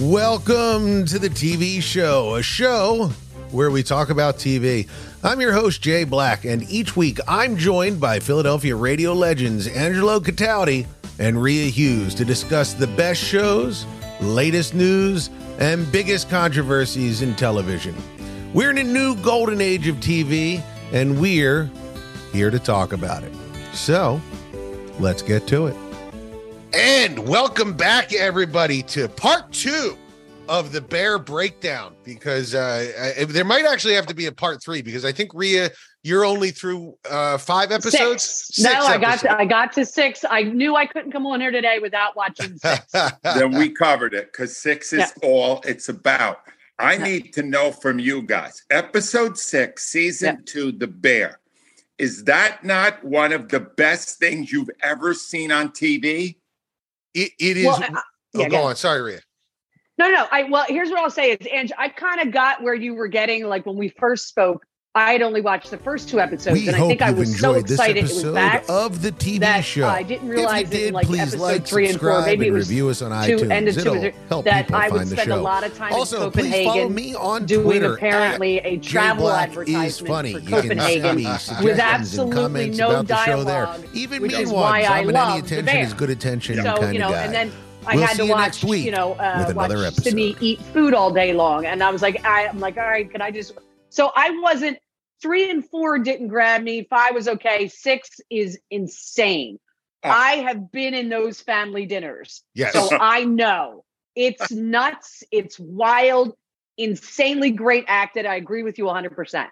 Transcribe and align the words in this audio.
Welcome 0.00 1.06
to 1.06 1.18
the 1.18 1.30
TV 1.30 1.80
show, 1.80 2.34
a 2.34 2.42
show 2.42 3.06
where 3.50 3.70
we 3.70 3.82
talk 3.82 4.10
about 4.10 4.36
TV. 4.36 4.86
I'm 5.24 5.40
your 5.40 5.54
host, 5.54 5.80
Jay 5.80 6.04
Black, 6.04 6.44
and 6.44 6.68
each 6.68 6.94
week 6.96 7.18
I'm 7.26 7.56
joined 7.56 7.98
by 7.98 8.20
Philadelphia 8.20 8.76
radio 8.76 9.14
legends 9.14 9.66
Angelo 9.66 10.20
Cataldi 10.20 10.86
and 11.18 11.42
Rhea 11.42 11.70
Hughes 11.70 12.14
to 12.16 12.26
discuss 12.26 12.74
the 12.74 12.88
best 12.88 13.22
shows, 13.22 13.86
latest 14.20 14.74
news, 14.74 15.30
and 15.58 15.90
biggest 15.90 16.28
controversies 16.28 17.22
in 17.22 17.34
television. 17.34 17.94
We're 18.52 18.72
in 18.72 18.78
a 18.78 18.84
new 18.84 19.16
golden 19.22 19.62
age 19.62 19.88
of 19.88 19.96
TV, 19.96 20.62
and 20.92 21.18
we're 21.18 21.70
here 22.34 22.50
to 22.50 22.58
talk 22.58 22.92
about 22.92 23.24
it. 23.24 23.32
So, 23.72 24.20
let's 25.00 25.22
get 25.22 25.46
to 25.46 25.68
it. 25.68 25.85
And 26.72 27.28
welcome 27.28 27.74
back, 27.74 28.12
everybody, 28.12 28.82
to 28.84 29.08
part 29.08 29.52
two 29.52 29.96
of 30.48 30.72
the 30.72 30.80
Bear 30.80 31.18
breakdown. 31.18 31.94
Because 32.04 32.54
uh, 32.54 33.14
I, 33.18 33.24
there 33.24 33.44
might 33.44 33.64
actually 33.64 33.94
have 33.94 34.06
to 34.06 34.14
be 34.14 34.26
a 34.26 34.32
part 34.32 34.62
three 34.62 34.82
because 34.82 35.04
I 35.04 35.12
think 35.12 35.30
Rhea, 35.32 35.70
you're 36.02 36.24
only 36.24 36.50
through 36.50 36.96
uh, 37.08 37.38
five 37.38 37.72
episodes. 37.72 38.24
Six. 38.24 38.58
no, 38.60 38.72
I 38.72 38.98
got 38.98 39.20
to, 39.20 39.36
I 39.36 39.44
got 39.44 39.72
to 39.74 39.84
six. 39.86 40.24
I 40.28 40.42
knew 40.42 40.76
I 40.76 40.86
couldn't 40.86 41.12
come 41.12 41.26
on 41.26 41.40
here 41.40 41.50
today 41.50 41.78
without 41.80 42.16
watching 42.16 42.56
six. 42.58 42.84
then 43.22 43.52
we 43.52 43.70
covered 43.70 44.14
it 44.14 44.32
because 44.32 44.56
six 44.56 44.92
is 44.92 45.12
yeah. 45.22 45.28
all 45.28 45.60
it's 45.64 45.88
about. 45.88 46.40
I 46.78 46.94
yeah. 46.94 47.04
need 47.04 47.32
to 47.34 47.42
know 47.42 47.72
from 47.72 47.98
you 47.98 48.22
guys. 48.22 48.62
Episode 48.70 49.38
six, 49.38 49.86
season 49.86 50.36
yeah. 50.36 50.42
two, 50.44 50.72
The 50.72 50.88
Bear. 50.88 51.40
Is 51.98 52.24
that 52.24 52.62
not 52.62 53.02
one 53.02 53.32
of 53.32 53.48
the 53.48 53.60
best 53.60 54.18
things 54.18 54.52
you've 54.52 54.70
ever 54.82 55.14
seen 55.14 55.50
on 55.50 55.70
TV? 55.70 56.36
It, 57.16 57.32
it 57.40 57.56
is. 57.56 57.66
Well, 57.66 57.82
uh, 57.82 57.88
oh, 57.94 58.40
yeah, 58.40 58.48
go 58.50 58.62
on. 58.64 58.76
Sorry, 58.76 59.00
Rhea. 59.00 59.20
No, 59.96 60.10
no. 60.10 60.26
I 60.30 60.42
well, 60.44 60.66
here's 60.68 60.90
what 60.90 60.98
I'll 60.98 61.10
say 61.10 61.30
is, 61.30 61.46
Ange, 61.50 61.72
I 61.78 61.88
kind 61.88 62.20
of 62.20 62.30
got 62.30 62.62
where 62.62 62.74
you 62.74 62.94
were 62.94 63.08
getting, 63.08 63.46
like 63.46 63.64
when 63.64 63.76
we 63.76 63.88
first 63.88 64.28
spoke. 64.28 64.66
I 64.96 65.12
had 65.12 65.20
only 65.20 65.42
watched 65.42 65.70
the 65.70 65.76
first 65.76 66.08
two 66.08 66.20
episodes, 66.20 66.58
we 66.58 66.68
and 66.68 66.76
I 66.76 66.88
think 66.88 67.02
I 67.02 67.10
was 67.10 67.38
so 67.38 67.52
excited 67.52 67.98
it 67.98 68.02
was 68.04 68.24
back 68.24 68.64
of 68.66 69.02
the 69.02 69.12
TV 69.12 69.62
show. 69.62 69.86
I 69.86 70.02
didn't 70.02 70.26
realize 70.26 70.70
did, 70.70 70.88
in 70.88 70.94
like 70.94 71.10
episode 71.10 71.38
like, 71.38 71.66
three 71.66 71.90
and 71.90 72.00
four, 72.00 72.22
maybe 72.22 72.46
it 72.46 72.50
was 72.50 72.70
review 72.70 72.88
us 72.88 73.02
on 73.02 73.12
iTunes. 73.12 73.40
Two, 73.40 73.50
end 73.50 73.68
of 73.68 73.74
two, 73.74 74.42
that 74.42 74.72
I 74.72 74.88
would 74.88 75.06
spend 75.06 75.32
a 75.32 75.36
lot 75.36 75.64
of 75.64 75.76
time 75.76 75.92
also, 75.92 76.16
in 76.16 76.32
Copenhagen 76.32 76.94
me 76.94 77.14
on 77.14 77.44
doing 77.44 77.64
Twitter 77.64 77.94
apparently 77.94 78.58
a 78.60 78.78
travel 78.78 79.30
advertisement 79.30 80.08
funny. 80.08 80.32
for 80.32 80.40
Copenhagen 80.40 81.16
with 81.62 81.78
absolutely 81.78 82.70
no 82.70 83.02
dialogue. 83.02 83.84
Even 83.92 84.22
me, 84.22 84.46
why 84.46 84.80
I 84.84 85.02
love 85.02 85.44
attention 85.44 85.76
is 85.76 85.92
good 85.92 86.08
attention. 86.08 86.62
So 86.62 86.90
you 86.90 87.00
know, 87.00 87.12
and 87.12 87.34
then 87.34 87.52
I 87.86 87.96
we'll 87.96 88.06
had 88.06 88.16
to 88.16 88.24
watch, 88.24 88.64
you, 88.64 88.74
you 88.76 88.92
know, 88.92 89.12
uh, 89.12 89.52
watch 89.54 89.70
episode. 89.72 90.04
Sydney 90.04 90.36
eat 90.40 90.62
food 90.62 90.94
all 90.94 91.12
day 91.12 91.34
long, 91.34 91.66
and 91.66 91.82
I 91.82 91.90
was 91.90 92.00
like, 92.00 92.24
I, 92.24 92.46
I'm 92.46 92.60
like, 92.60 92.78
all 92.78 92.84
right, 92.84 93.10
can 93.10 93.20
I 93.20 93.30
just? 93.30 93.52
So 93.90 94.10
I 94.16 94.30
wasn't 94.42 94.78
three 95.20 95.50
and 95.50 95.68
four 95.68 95.98
didn't 95.98 96.28
grab 96.28 96.62
me. 96.62 96.86
Five 96.88 97.14
was 97.14 97.28
okay. 97.28 97.68
Six 97.68 98.20
is 98.30 98.58
insane. 98.70 99.58
Oh. 100.02 100.10
I 100.10 100.32
have 100.36 100.70
been 100.70 100.94
in 100.94 101.08
those 101.08 101.40
family 101.40 101.86
dinners, 101.86 102.42
yes. 102.54 102.72
so 102.72 102.88
I 103.00 103.24
know 103.24 103.84
it's 104.14 104.52
nuts. 104.52 105.22
It's 105.30 105.58
wild, 105.58 106.34
insanely 106.76 107.50
great 107.50 107.84
acted. 107.88 108.26
I 108.26 108.36
agree 108.36 108.62
with 108.62 108.78
you 108.78 108.86
100. 108.86 109.14
percent 109.14 109.50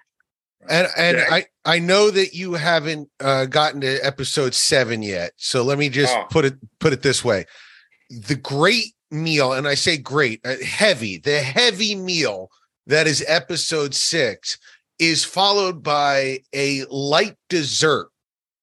and 0.69 0.89
and 0.97 1.19
yeah. 1.19 1.27
I 1.31 1.47
I 1.65 1.79
know 1.79 2.11
that 2.11 2.35
you 2.35 2.55
haven't 2.55 3.11
uh, 3.21 3.47
gotten 3.47 3.81
to 3.83 3.99
episode 3.99 4.55
seven 4.55 5.03
yet, 5.03 5.33
so 5.37 5.63
let 5.63 5.79
me 5.79 5.89
just 5.89 6.17
oh. 6.17 6.25
put 6.31 6.45
it 6.45 6.55
put 6.79 6.93
it 6.93 7.03
this 7.03 7.25
way: 7.25 7.47
the 8.11 8.37
great 8.37 8.95
meal, 9.11 9.53
and 9.53 9.69
I 9.69 9.75
say 9.75 9.97
great, 9.97 10.41
uh, 10.45 10.57
heavy, 10.65 11.19
the 11.19 11.41
heavy 11.41 11.95
meal 11.95 12.51
that 12.87 13.07
is 13.07 13.25
episode 13.27 13.95
six 13.95 14.59
is 14.99 15.25
followed 15.25 15.83
by 15.83 16.41
a 16.53 16.85
light 16.87 17.37
dessert 17.49 18.09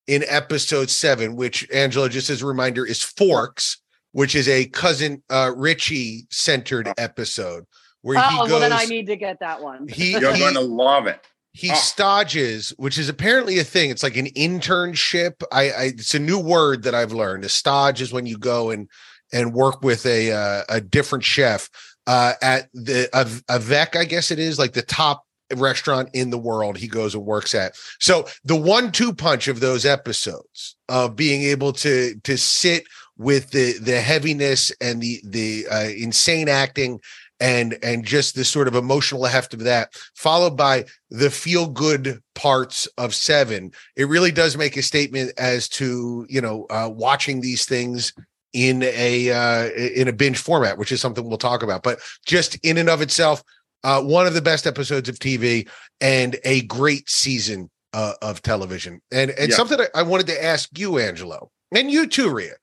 in 0.07 0.23
episode 0.27 0.89
seven, 0.89 1.35
which 1.35 1.67
Angelo, 1.71 2.07
just 2.07 2.29
as 2.29 2.41
a 2.41 2.45
reminder, 2.45 2.85
is 2.85 3.03
Forks, 3.03 3.81
which 4.11 4.35
is 4.35 4.47
a 4.47 4.65
cousin 4.65 5.23
uh, 5.29 5.51
Richie 5.55 6.27
centered 6.29 6.91
episode 6.97 7.65
where 8.01 8.17
oh, 8.17 8.21
he 8.21 8.37
goes. 8.37 8.49
well, 8.49 8.59
then 8.59 8.73
I 8.73 8.85
need 8.85 9.07
to 9.07 9.15
get 9.15 9.39
that 9.39 9.61
one. 9.61 9.87
He, 9.87 10.11
You're 10.11 10.21
going 10.37 10.55
to 10.55 10.61
love 10.61 11.07
it. 11.07 11.25
He 11.53 11.71
oh. 11.71 11.75
stages, 11.75 12.69
which 12.77 12.97
is 12.97 13.09
apparently 13.09 13.59
a 13.59 13.63
thing. 13.63 13.89
It's 13.89 14.03
like 14.03 14.17
an 14.17 14.27
internship. 14.27 15.43
I, 15.51 15.61
I, 15.69 15.83
it's 15.83 16.15
a 16.15 16.19
new 16.19 16.39
word 16.39 16.83
that 16.83 16.95
I've 16.95 17.11
learned. 17.11 17.43
A 17.43 17.49
stage 17.49 18.01
is 18.01 18.13
when 18.13 18.25
you 18.25 18.37
go 18.37 18.69
and 18.69 18.89
and 19.33 19.53
work 19.53 19.81
with 19.81 20.05
a 20.05 20.31
uh, 20.31 20.63
a 20.69 20.81
different 20.81 21.23
chef 21.23 21.69
uh, 22.07 22.33
at 22.41 22.69
the 22.73 23.09
a 23.49 23.59
vec, 23.59 23.95
I 23.95 24.05
guess 24.05 24.31
it 24.31 24.39
is 24.39 24.57
like 24.57 24.73
the 24.73 24.81
top 24.81 25.23
restaurant 25.55 26.09
in 26.13 26.29
the 26.29 26.37
world 26.37 26.77
he 26.77 26.87
goes 26.87 27.15
and 27.15 27.25
works 27.25 27.55
at. 27.55 27.75
So 27.99 28.27
the 28.43 28.55
one 28.55 28.91
two 28.91 29.13
punch 29.13 29.47
of 29.47 29.59
those 29.59 29.85
episodes 29.85 30.75
of 30.89 31.15
being 31.15 31.43
able 31.43 31.73
to 31.73 32.15
to 32.23 32.37
sit 32.37 32.85
with 33.17 33.51
the 33.51 33.77
the 33.79 34.01
heaviness 34.01 34.71
and 34.81 35.01
the 35.01 35.21
the 35.23 35.67
uh, 35.69 35.89
insane 35.89 36.49
acting 36.49 36.99
and 37.39 37.77
and 37.83 38.05
just 38.05 38.35
the 38.35 38.45
sort 38.45 38.67
of 38.67 38.75
emotional 38.75 39.25
heft 39.25 39.53
of 39.53 39.61
that 39.61 39.93
followed 40.15 40.55
by 40.55 40.85
the 41.09 41.29
feel 41.29 41.67
good 41.67 42.21
parts 42.35 42.87
of 42.97 43.15
7 43.15 43.71
it 43.95 44.07
really 44.07 44.31
does 44.31 44.57
make 44.57 44.77
a 44.77 44.81
statement 44.83 45.31
as 45.37 45.67
to 45.67 46.25
you 46.29 46.39
know 46.39 46.67
uh, 46.69 46.89
watching 46.91 47.41
these 47.41 47.65
things 47.65 48.13
in 48.53 48.83
a 48.83 49.31
uh, 49.31 49.69
in 49.69 50.07
a 50.07 50.13
binge 50.13 50.37
format, 50.37 50.77
which 50.77 50.91
is 50.91 50.99
something 50.99 51.27
we'll 51.27 51.37
talk 51.37 51.63
about. 51.63 51.83
But 51.83 51.99
just 52.25 52.57
in 52.63 52.77
and 52.77 52.89
of 52.89 53.01
itself, 53.01 53.43
uh, 53.83 54.01
one 54.01 54.27
of 54.27 54.33
the 54.33 54.41
best 54.41 54.67
episodes 54.67 55.09
of 55.09 55.19
TV 55.19 55.67
and 55.99 56.37
a 56.43 56.61
great 56.63 57.09
season 57.09 57.69
uh, 57.93 58.13
of 58.21 58.41
television. 58.41 59.01
And 59.11 59.31
and 59.31 59.49
yeah. 59.49 59.55
something 59.55 59.79
I 59.95 60.03
wanted 60.03 60.27
to 60.27 60.43
ask 60.43 60.77
you, 60.77 60.99
Angelo, 60.99 61.51
and 61.73 61.91
you 61.91 62.07
too, 62.07 62.29
Rhea. 62.29 62.55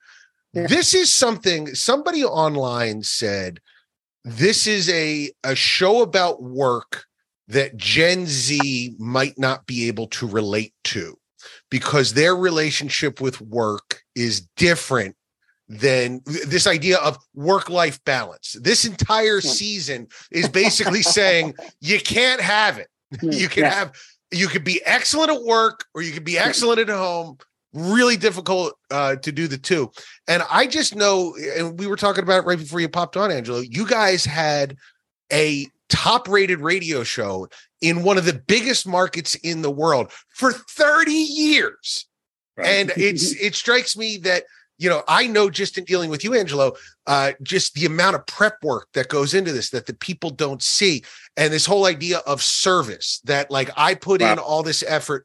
Yeah. 0.52 0.66
This 0.66 0.94
is 0.94 1.12
something 1.12 1.74
somebody 1.74 2.24
online 2.24 3.02
said. 3.02 3.60
This 4.24 4.66
is 4.66 4.88
a 4.88 5.30
a 5.44 5.54
show 5.54 6.02
about 6.02 6.42
work 6.42 7.04
that 7.48 7.76
Gen 7.76 8.26
Z 8.26 8.94
might 8.98 9.38
not 9.38 9.66
be 9.66 9.88
able 9.88 10.06
to 10.08 10.26
relate 10.26 10.74
to 10.84 11.18
because 11.70 12.12
their 12.12 12.36
relationship 12.36 13.20
with 13.20 13.40
work 13.40 14.02
is 14.14 14.46
different 14.56 15.16
than 15.68 16.22
this 16.24 16.66
idea 16.66 16.96
of 16.98 17.18
work 17.34 17.68
life 17.68 18.02
balance. 18.04 18.56
This 18.60 18.84
entire 18.84 19.40
season 19.40 20.08
is 20.30 20.48
basically 20.48 21.02
saying 21.02 21.54
you 21.80 22.00
can't 22.00 22.40
have 22.40 22.78
it. 22.78 22.88
You 23.22 23.48
can 23.48 23.64
yeah. 23.64 23.70
have 23.70 23.92
you 24.30 24.48
could 24.48 24.64
be 24.64 24.80
excellent 24.84 25.30
at 25.30 25.42
work 25.42 25.86
or 25.94 26.02
you 26.02 26.12
could 26.12 26.24
be 26.24 26.38
excellent 26.38 26.80
at 26.80 26.88
home. 26.88 27.38
Really 27.74 28.16
difficult 28.16 28.74
uh, 28.90 29.16
to 29.16 29.30
do 29.30 29.46
the 29.46 29.58
two. 29.58 29.90
And 30.26 30.42
I 30.50 30.66
just 30.66 30.96
know, 30.96 31.36
and 31.56 31.78
we 31.78 31.86
were 31.86 31.96
talking 31.96 32.24
about 32.24 32.44
it 32.44 32.46
right 32.46 32.58
before 32.58 32.80
you 32.80 32.88
popped 32.88 33.16
on, 33.16 33.30
Angelo. 33.30 33.60
You 33.60 33.86
guys 33.86 34.24
had 34.24 34.76
a 35.30 35.66
top 35.88 36.28
rated 36.28 36.60
radio 36.60 37.04
show 37.04 37.48
in 37.80 38.02
one 38.02 38.18
of 38.18 38.24
the 38.24 38.42
biggest 38.46 38.86
markets 38.86 39.34
in 39.36 39.62
the 39.62 39.70
world 39.70 40.12
for 40.30 40.52
30 40.52 41.12
years. 41.12 42.06
Right. 42.56 42.66
And 42.66 42.92
it's 42.96 43.32
it 43.40 43.54
strikes 43.54 43.96
me 43.96 44.16
that 44.18 44.44
you 44.78 44.88
know, 44.88 45.02
I 45.08 45.26
know 45.26 45.50
just 45.50 45.76
in 45.76 45.84
dealing 45.84 46.08
with 46.08 46.22
you, 46.24 46.34
Angelo, 46.34 46.72
uh, 47.06 47.32
just 47.42 47.74
the 47.74 47.84
amount 47.84 48.16
of 48.16 48.26
prep 48.26 48.62
work 48.62 48.88
that 48.94 49.08
goes 49.08 49.34
into 49.34 49.52
this 49.52 49.70
that 49.70 49.86
the 49.86 49.94
people 49.94 50.30
don't 50.30 50.62
see. 50.62 51.02
And 51.36 51.52
this 51.52 51.66
whole 51.66 51.86
idea 51.86 52.18
of 52.18 52.42
service 52.42 53.20
that, 53.24 53.50
like, 53.50 53.70
I 53.76 53.94
put 53.94 54.20
wow. 54.20 54.32
in 54.32 54.38
all 54.38 54.62
this 54.62 54.84
effort. 54.86 55.24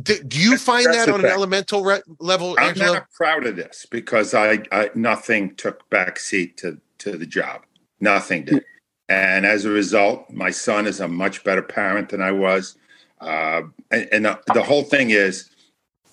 Do, 0.00 0.22
do 0.22 0.40
you 0.40 0.56
find 0.56 0.86
That's 0.86 1.06
that 1.06 1.08
on 1.10 1.20
an 1.20 1.26
elemental 1.26 1.84
re- 1.84 2.00
level, 2.18 2.56
I'm 2.58 2.68
Angelo? 2.68 2.94
not 2.94 3.10
proud 3.10 3.46
of 3.46 3.56
this 3.56 3.86
because 3.90 4.32
I, 4.32 4.60
I 4.72 4.90
nothing 4.94 5.54
took 5.56 5.88
backseat 5.90 6.56
to 6.58 6.80
to 6.98 7.18
the 7.18 7.26
job. 7.26 7.62
Nothing 8.00 8.44
did. 8.46 8.64
And 9.08 9.44
as 9.44 9.64
a 9.64 9.70
result, 9.70 10.30
my 10.30 10.50
son 10.50 10.86
is 10.86 11.00
a 11.00 11.08
much 11.08 11.44
better 11.44 11.62
parent 11.62 12.08
than 12.08 12.22
I 12.22 12.32
was. 12.32 12.76
Uh, 13.20 13.62
and, 13.90 14.08
and 14.12 14.24
the, 14.24 14.40
the 14.54 14.62
whole 14.62 14.82
thing 14.82 15.10
is, 15.10 15.50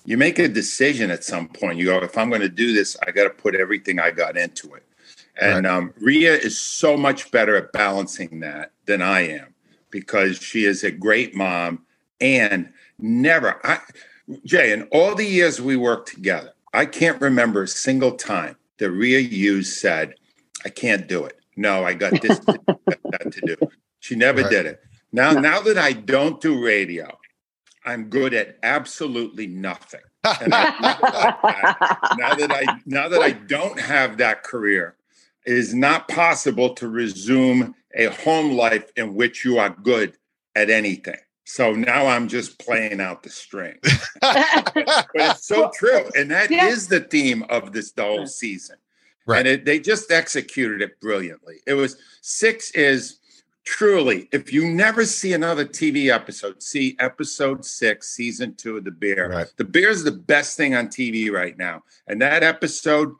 you 0.04 0.16
make 0.16 0.38
a 0.38 0.48
decision 0.48 1.10
at 1.10 1.24
some 1.24 1.48
point. 1.48 1.78
You 1.78 1.86
go, 1.86 1.98
if 1.98 2.18
I'm 2.18 2.28
going 2.28 2.42
to 2.42 2.48
do 2.48 2.72
this, 2.74 2.96
I 3.06 3.10
got 3.10 3.24
to 3.24 3.30
put 3.30 3.54
everything 3.54 3.98
I 3.98 4.10
got 4.10 4.36
into 4.36 4.74
it. 4.74 4.82
And 5.40 5.64
right. 5.64 5.74
um, 5.74 5.94
Rhea 5.98 6.34
is 6.34 6.58
so 6.58 6.96
much 6.96 7.30
better 7.30 7.56
at 7.56 7.72
balancing 7.72 8.40
that 8.40 8.72
than 8.86 9.02
I 9.02 9.28
am 9.28 9.54
because 9.90 10.38
she 10.38 10.64
is 10.64 10.84
a 10.84 10.90
great 10.90 11.34
mom 11.34 11.84
and 12.20 12.72
never, 12.98 13.60
I, 13.66 13.78
Jay, 14.44 14.72
in 14.72 14.84
all 14.84 15.14
the 15.14 15.26
years 15.26 15.60
we 15.60 15.76
worked 15.76 16.08
together, 16.08 16.52
I 16.72 16.86
can't 16.86 17.20
remember 17.20 17.62
a 17.62 17.68
single 17.68 18.12
time 18.12 18.56
that 18.78 18.90
Rhea 18.90 19.20
Hughes 19.20 19.80
said, 19.80 20.14
I 20.64 20.68
can't 20.68 21.06
do 21.06 21.24
it. 21.24 21.38
No, 21.56 21.84
I 21.84 21.94
got 21.94 22.20
this 22.20 22.38
to, 22.46 22.58
that 22.86 23.32
to 23.32 23.40
do. 23.40 23.56
She 24.00 24.16
never 24.16 24.42
right. 24.42 24.50
did 24.50 24.66
it. 24.66 24.82
Now, 25.12 25.32
now 25.32 25.60
that 25.60 25.78
I 25.78 25.92
don't 25.92 26.40
do 26.40 26.64
radio, 26.64 27.16
I'm 27.84 28.08
good 28.08 28.34
at 28.34 28.58
absolutely 28.62 29.46
nothing. 29.46 30.00
I, 30.24 32.16
now 32.18 32.34
that 32.34 32.50
I 32.50 32.80
now 32.86 33.08
that 33.08 33.20
I 33.20 33.32
don't 33.32 33.78
have 33.78 34.16
that 34.18 34.42
career, 34.42 34.96
it 35.46 35.52
is 35.52 35.74
not 35.74 36.08
possible 36.08 36.74
to 36.74 36.88
resume 36.88 37.74
a 37.94 38.06
home 38.06 38.52
life 38.52 38.90
in 38.96 39.14
which 39.14 39.44
you 39.44 39.58
are 39.58 39.70
good 39.70 40.16
at 40.54 40.70
anything. 40.70 41.18
So 41.44 41.72
now 41.72 42.06
I'm 42.06 42.28
just 42.28 42.58
playing 42.58 43.00
out 43.00 43.22
the 43.22 43.28
string. 43.28 43.78
but 44.20 44.72
it's 45.14 45.46
so 45.46 45.70
true. 45.74 46.08
And 46.16 46.30
that 46.30 46.50
yeah. 46.50 46.68
is 46.68 46.88
the 46.88 47.00
theme 47.00 47.44
of 47.50 47.72
this 47.72 47.92
the 47.92 48.02
whole 48.02 48.26
season. 48.26 48.76
Right. 49.26 49.40
And 49.40 49.48
it, 49.48 49.64
they 49.64 49.78
just 49.78 50.10
executed 50.10 50.80
it 50.80 51.00
brilliantly. 51.00 51.56
It 51.66 51.74
was 51.74 51.96
six 52.22 52.70
is 52.72 53.18
truly, 53.64 54.28
if 54.32 54.52
you 54.52 54.68
never 54.70 55.04
see 55.04 55.32
another 55.32 55.64
TV 55.64 56.08
episode, 56.12 56.62
see 56.62 56.96
episode 57.00 57.64
six, 57.64 58.08
season 58.08 58.54
two 58.54 58.76
of 58.76 58.84
The 58.84 58.90
Bear. 58.90 59.28
Right. 59.28 59.46
The 59.56 59.64
Bear 59.64 59.90
is 59.90 60.04
the 60.04 60.12
best 60.12 60.56
thing 60.56 60.74
on 60.74 60.88
TV 60.88 61.30
right 61.30 61.56
now. 61.58 61.82
And 62.06 62.20
that 62.22 62.42
episode 62.42 63.14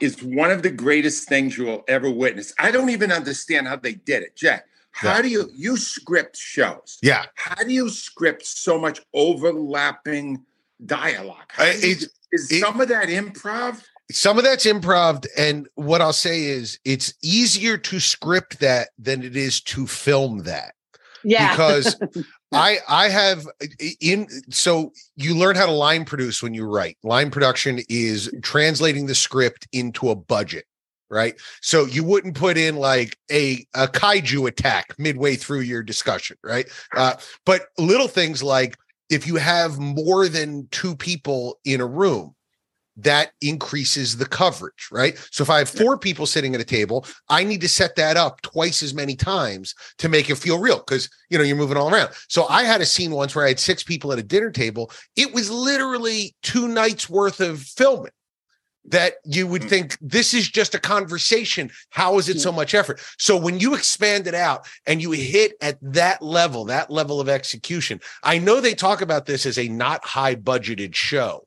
is 0.00 0.22
one 0.22 0.50
of 0.50 0.62
the 0.62 0.70
greatest 0.70 1.28
things 1.28 1.56
you 1.56 1.64
will 1.64 1.84
ever 1.88 2.10
witness. 2.10 2.54
I 2.58 2.70
don't 2.70 2.90
even 2.90 3.12
understand 3.12 3.68
how 3.68 3.76
they 3.76 3.94
did 3.94 4.22
it. 4.22 4.36
Jack, 4.36 4.66
how 4.90 5.16
yeah. 5.16 5.22
do 5.22 5.28
you 5.28 5.50
you 5.54 5.76
script 5.76 6.36
shows? 6.36 6.98
Yeah. 7.02 7.26
How 7.34 7.62
do 7.62 7.72
you 7.72 7.88
script 7.90 8.46
so 8.46 8.78
much 8.78 9.00
overlapping 9.14 10.44
dialogue? 10.84 11.50
You, 11.58 11.96
is 12.32 12.50
it, 12.50 12.60
some 12.60 12.80
of 12.80 12.88
that 12.88 13.08
improv? 13.08 13.82
Some 14.12 14.38
of 14.38 14.44
that's 14.44 14.66
improv, 14.66 15.26
and 15.36 15.68
what 15.74 16.00
I'll 16.00 16.12
say 16.12 16.44
is 16.44 16.78
it's 16.84 17.14
easier 17.22 17.76
to 17.78 18.00
script 18.00 18.60
that 18.60 18.90
than 18.98 19.22
it 19.22 19.36
is 19.36 19.60
to 19.62 19.86
film 19.86 20.44
that. 20.44 20.74
Yeah. 21.24 21.50
Because 21.52 21.96
I 22.52 22.78
I 22.88 23.08
have 23.08 23.46
in 24.00 24.28
so 24.50 24.92
you 25.16 25.36
learn 25.36 25.56
how 25.56 25.66
to 25.66 25.72
line 25.72 26.04
produce 26.04 26.42
when 26.42 26.54
you 26.54 26.66
write. 26.66 26.98
Line 27.02 27.30
production 27.30 27.80
is 27.88 28.32
translating 28.42 29.06
the 29.06 29.14
script 29.14 29.66
into 29.72 30.10
a 30.10 30.16
budget 30.16 30.64
right? 31.12 31.38
So 31.60 31.84
you 31.84 32.02
wouldn't 32.04 32.36
put 32.36 32.56
in 32.56 32.76
like 32.76 33.18
a, 33.30 33.66
a 33.74 33.86
kaiju 33.86 34.48
attack 34.48 34.98
midway 34.98 35.36
through 35.36 35.60
your 35.60 35.82
discussion, 35.82 36.38
right? 36.42 36.66
Uh, 36.96 37.16
but 37.44 37.66
little 37.76 38.08
things 38.08 38.42
like 38.42 38.78
if 39.10 39.26
you 39.26 39.36
have 39.36 39.78
more 39.78 40.26
than 40.26 40.68
two 40.70 40.96
people 40.96 41.60
in 41.66 41.82
a 41.82 41.86
room, 41.86 42.34
that 42.96 43.32
increases 43.40 44.16
the 44.16 44.26
coverage, 44.26 44.88
right? 44.90 45.16
So 45.30 45.42
if 45.42 45.50
I 45.50 45.58
have 45.58 45.70
four 45.70 45.96
people 45.96 46.26
sitting 46.26 46.54
at 46.54 46.60
a 46.60 46.64
table, 46.64 47.06
I 47.28 47.44
need 47.44 47.60
to 47.62 47.68
set 47.68 47.96
that 47.96 48.16
up 48.16 48.42
twice 48.42 48.82
as 48.82 48.94
many 48.94 49.16
times 49.16 49.74
to 49.98 50.08
make 50.08 50.28
it 50.28 50.36
feel 50.36 50.58
real 50.58 50.78
because 50.78 51.08
you 51.30 51.38
know 51.38 51.44
you're 51.44 51.56
moving 51.56 51.76
all 51.76 51.92
around. 51.92 52.10
So 52.28 52.46
I 52.48 52.64
had 52.64 52.80
a 52.80 52.86
scene 52.86 53.12
once 53.12 53.34
where 53.34 53.44
I 53.44 53.48
had 53.48 53.60
six 53.60 53.82
people 53.82 54.12
at 54.12 54.18
a 54.18 54.22
dinner 54.22 54.50
table. 54.50 54.90
It 55.16 55.32
was 55.32 55.50
literally 55.50 56.34
two 56.42 56.68
nights 56.68 57.08
worth 57.08 57.40
of 57.40 57.60
filming 57.60 58.12
that 58.84 59.14
you 59.24 59.46
would 59.46 59.62
mm. 59.62 59.68
think 59.68 59.96
this 60.00 60.34
is 60.34 60.48
just 60.48 60.74
a 60.74 60.78
conversation. 60.78 61.70
How 61.90 62.18
is 62.18 62.28
it 62.28 62.40
so 62.40 62.52
much 62.52 62.74
effort? 62.74 63.00
So 63.18 63.36
when 63.36 63.60
you 63.60 63.74
expand 63.74 64.26
it 64.26 64.34
out 64.34 64.66
and 64.86 65.00
you 65.00 65.12
hit 65.12 65.52
at 65.60 65.78
that 65.82 66.20
level, 66.20 66.64
that 66.66 66.90
level 66.90 67.20
of 67.20 67.28
execution, 67.28 68.00
I 68.22 68.38
know 68.38 68.60
they 68.60 68.74
talk 68.74 69.00
about 69.00 69.26
this 69.26 69.46
as 69.46 69.58
a 69.58 69.68
not 69.68 70.04
high 70.04 70.34
budgeted 70.34 70.94
show. 70.94 71.46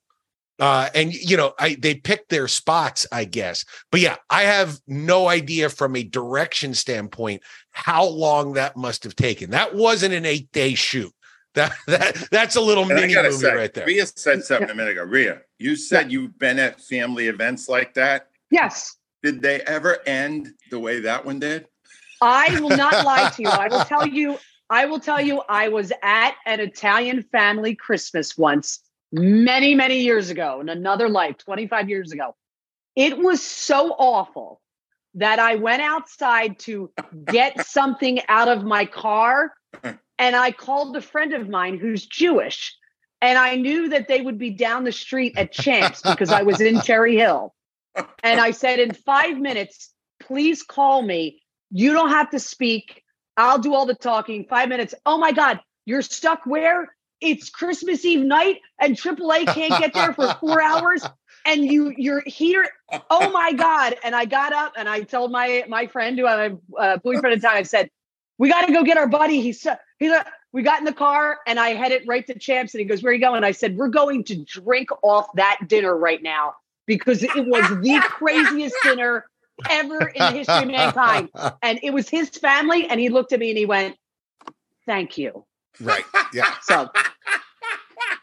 Uh, 0.60 0.90
and 0.96 1.13
you 1.13 1.36
know, 1.36 1.54
I 1.60 1.75
they 1.75 1.96
picked 1.96 2.30
their 2.30 2.48
spots, 2.48 3.06
I 3.12 3.25
guess. 3.25 3.66
But 3.92 4.00
yeah, 4.00 4.16
I 4.30 4.44
have 4.44 4.80
no 4.88 5.28
idea 5.28 5.69
from 5.69 5.96
a 5.96 6.04
direction 6.04 6.74
standpoint 6.74 7.44
how 7.72 8.06
long 8.06 8.54
that 8.54 8.78
must 8.78 9.04
have 9.04 9.16
taken. 9.16 9.50
That 9.52 9.75
wasn't 9.75 10.13
an 10.13 10.25
eight 10.25 10.52
day 10.52 10.75
shoot. 10.75 11.12
That 11.56 11.74
that 11.88 12.28
that's 12.31 12.56
a 12.56 12.62
little 12.62 12.84
and 12.84 12.94
mini 12.94 13.16
movie 13.16 13.31
say, 13.31 13.54
right 13.54 13.74
there. 13.74 13.86
Rhea 13.86 14.06
said 14.06 14.44
something 14.46 14.69
a 14.69 14.75
minute 14.75 14.92
ago. 14.92 15.04
Rhea, 15.04 15.42
you 15.57 15.75
said 15.75 16.12
yeah. 16.12 16.19
you've 16.19 16.40
been 16.40 16.60
at 16.60 16.80
family 16.81 17.28
events 17.28 17.68
like 17.68 17.94
that. 17.96 18.28
Yes. 18.52 18.96
Did 19.24 19.42
they 19.42 19.62
ever 19.62 19.98
end 20.07 20.54
the 20.69 20.80
way 20.80 21.00
that 21.02 21.25
one 21.25 21.40
did? 21.40 21.68
I 22.22 22.60
will 22.62 22.69
not 22.69 23.04
lie 23.06 23.30
to 23.30 23.42
you. 23.42 23.50
I 23.50 23.68
will 23.68 23.84
tell 23.86 24.07
you. 24.07 24.38
I 24.69 24.86
will 24.86 25.00
tell 25.00 25.19
you. 25.19 25.42
I 25.50 25.69
was 25.69 25.92
at 26.02 26.36
an 26.46 26.60
Italian 26.60 27.24
family 27.31 27.75
Christmas 27.75 28.38
once, 28.38 28.80
many 29.16 29.76
many 29.76 30.02
years 30.02 30.30
ago, 30.30 30.60
in 30.62 30.70
another 30.70 31.10
life, 31.10 31.38
twenty 31.38 31.68
five 31.68 31.90
years 31.90 32.12
ago. 32.12 32.36
It 32.96 33.18
was 33.18 33.42
so 33.42 33.92
awful 33.92 34.62
that 35.16 35.40
I 35.40 35.56
went 35.56 35.82
outside 35.82 36.60
to 36.60 36.92
get 37.26 37.66
something 37.68 38.20
out 38.28 38.48
of 38.48 38.64
my 38.64 38.86
car 38.86 39.54
and 40.20 40.36
I 40.36 40.52
called 40.52 40.96
a 40.96 41.02
friend 41.02 41.34
of 41.34 41.50
mine 41.50 41.78
who's 41.78 42.06
Jewish, 42.06 42.76
and 43.22 43.38
I 43.38 43.56
knew 43.56 43.90
that 43.90 44.08
they 44.08 44.22
would 44.22 44.38
be 44.38 44.52
down 44.52 44.84
the 44.84 44.92
street 44.92 45.38
at 45.38 45.52
Champs 45.52 46.02
because 46.02 46.32
I 46.32 46.44
was 46.44 46.62
in 46.62 46.82
Cherry 46.82 47.16
Hill. 47.16 47.54
And 48.24 48.40
I 48.40 48.52
said, 48.52 48.80
in 48.80 48.94
five 48.94 49.38
minutes, 49.38 49.94
please 50.20 50.64
call 50.64 51.02
me. 51.02 51.42
You 51.72 51.94
don't 51.94 52.10
have 52.10 52.30
to 52.32 52.40
speak. 52.40 53.04
I'll 53.38 53.60
do 53.60 53.74
all 53.74 53.86
the 53.86 53.96
talking. 53.96 54.46
Five 54.50 54.70
minutes. 54.70 54.94
Oh 55.06 55.18
my 55.18 55.32
God, 55.32 55.60
you're 55.86 56.02
stuck 56.02 56.46
where? 56.46 56.94
It's 57.25 57.50
Christmas 57.50 58.06
Eve 58.06 58.25
night 58.25 58.62
and 58.80 58.95
AAA 58.95 59.48
can't 59.54 59.81
get 59.81 59.94
there 59.94 60.13
for 60.13 60.33
four 60.36 60.62
hours. 60.63 61.06
And 61.45 61.63
you, 61.63 61.94
you're 61.95 62.24
here. 62.25 62.68
Oh 63.12 63.30
my 63.30 63.54
God! 63.54 63.95
And 64.04 64.16
I 64.16 64.25
got 64.25 64.51
up 64.51 64.74
and 64.77 64.89
I 64.89 65.01
told 65.01 65.31
my 65.31 65.63
my 65.68 65.86
friend 65.86 66.18
who 66.18 66.25
I'm 66.25 66.60
uh, 66.77 66.98
boyfriend 66.98 67.33
at 67.33 67.42
the 67.42 67.48
time. 67.48 67.57
I 67.57 67.62
said, 67.62 67.92
"We 68.39 68.50
got 68.50 68.66
to 68.66 68.74
go 68.74 68.83
get 68.83 68.98
our 68.98 69.07
buddy. 69.07 69.42
He's 69.42 69.66
He's 70.00 70.12
like, 70.12 70.25
we 70.56 70.63
got 70.63 70.80
in 70.80 70.86
the 70.86 70.94
car 70.94 71.39
and 71.45 71.60
I 71.60 71.69
headed 71.72 72.04
right 72.07 72.25
to 72.27 72.39
Champs 72.39 72.74
and 72.74 72.80
he 72.80 72.86
goes, 72.86 73.04
Where 73.04 73.12
are 73.12 73.13
you 73.13 73.19
going? 73.19 73.44
I 73.44 73.51
said, 73.51 73.75
We're 73.75 73.89
going 73.89 74.24
to 74.25 74.36
drink 74.45 74.89
off 75.04 75.28
that 75.36 75.60
dinner 75.68 75.95
right 75.98 76.24
now 76.24 76.56
because 76.86 77.24
it 77.24 77.36
was 77.36 77.68
the 77.81 78.01
craziest 78.04 78.74
dinner 78.83 79.25
ever 79.69 80.07
in 80.07 80.19
the 80.19 80.31
history 80.31 80.63
of 80.63 80.68
mankind. 80.68 81.30
And 81.62 81.80
it 81.83 81.94
was 81.94 82.07
his 82.07 82.30
family. 82.30 82.88
And 82.88 83.01
he 83.01 83.10
looked 83.10 83.33
at 83.33 83.39
me 83.39 83.50
and 83.50 83.57
he 83.57 83.66
went, 83.66 83.98
Thank 84.86 85.18
you. 85.18 85.45
Right. 85.80 86.06
Yeah. 86.33 86.54
So 86.63 86.89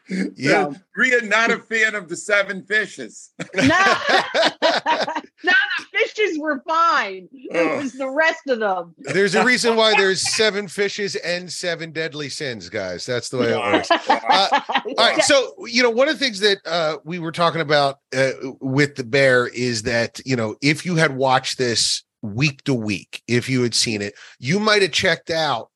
yeah. 0.09 0.73
So, 0.73 0.75
Rhea, 0.97 1.23
not 1.23 1.51
a 1.51 1.59
fan 1.59 1.95
of 1.95 2.09
the 2.09 2.17
seven 2.17 2.65
fishes. 2.65 3.31
no, 3.55 3.63
no, 3.63 5.53
the 5.53 5.87
fishes 5.93 6.39
were 6.39 6.63
fine. 6.67 7.29
It 7.33 7.83
was 7.83 7.93
the 7.93 8.11
rest 8.11 8.47
of 8.49 8.61
them. 8.61 8.95
There's 8.99 9.35
a 9.35 9.45
reason 9.45 9.77
why 9.77 9.95
there's 9.97 10.35
seven 10.35 10.69
fishes 10.69 11.17
and 11.17 11.51
seven 11.51 11.93
deadly 11.93 12.29
sins, 12.29 12.69
guys. 12.69 13.07
That's 13.07 13.29
the 13.29 13.39
way 13.39 13.53
it 13.53 13.59
works. 13.59 13.91
Uh, 13.91 14.61
all 14.87 14.95
right. 14.99 15.23
So, 15.23 15.55
you 15.67 15.83
know, 15.83 15.91
one 15.91 16.09
of 16.09 16.19
the 16.19 16.25
things 16.25 16.41
that 16.41 16.59
uh, 16.67 16.99
we 17.05 17.19
were 17.19 17.33
talking 17.33 17.61
about 17.61 17.99
uh, 18.17 18.33
with 18.61 18.97
the 18.97 19.05
bear 19.05 19.49
is 19.49 19.83
that, 19.83 20.21
you 20.27 20.37
know, 20.37 20.57
if 20.61 20.85
you 20.85 20.97
had 20.97 21.17
watched 21.17 21.59
this 21.59 22.03
week 22.23 22.63
to 22.65 22.75
week, 22.75 23.23
if 23.27 23.49
you 23.49 23.63
had 23.63 23.75
seen 23.75 24.03
it, 24.03 24.15
you 24.39 24.61
might 24.61 24.83
have 24.83 24.93
checked 24.93 25.31
out 25.31 25.71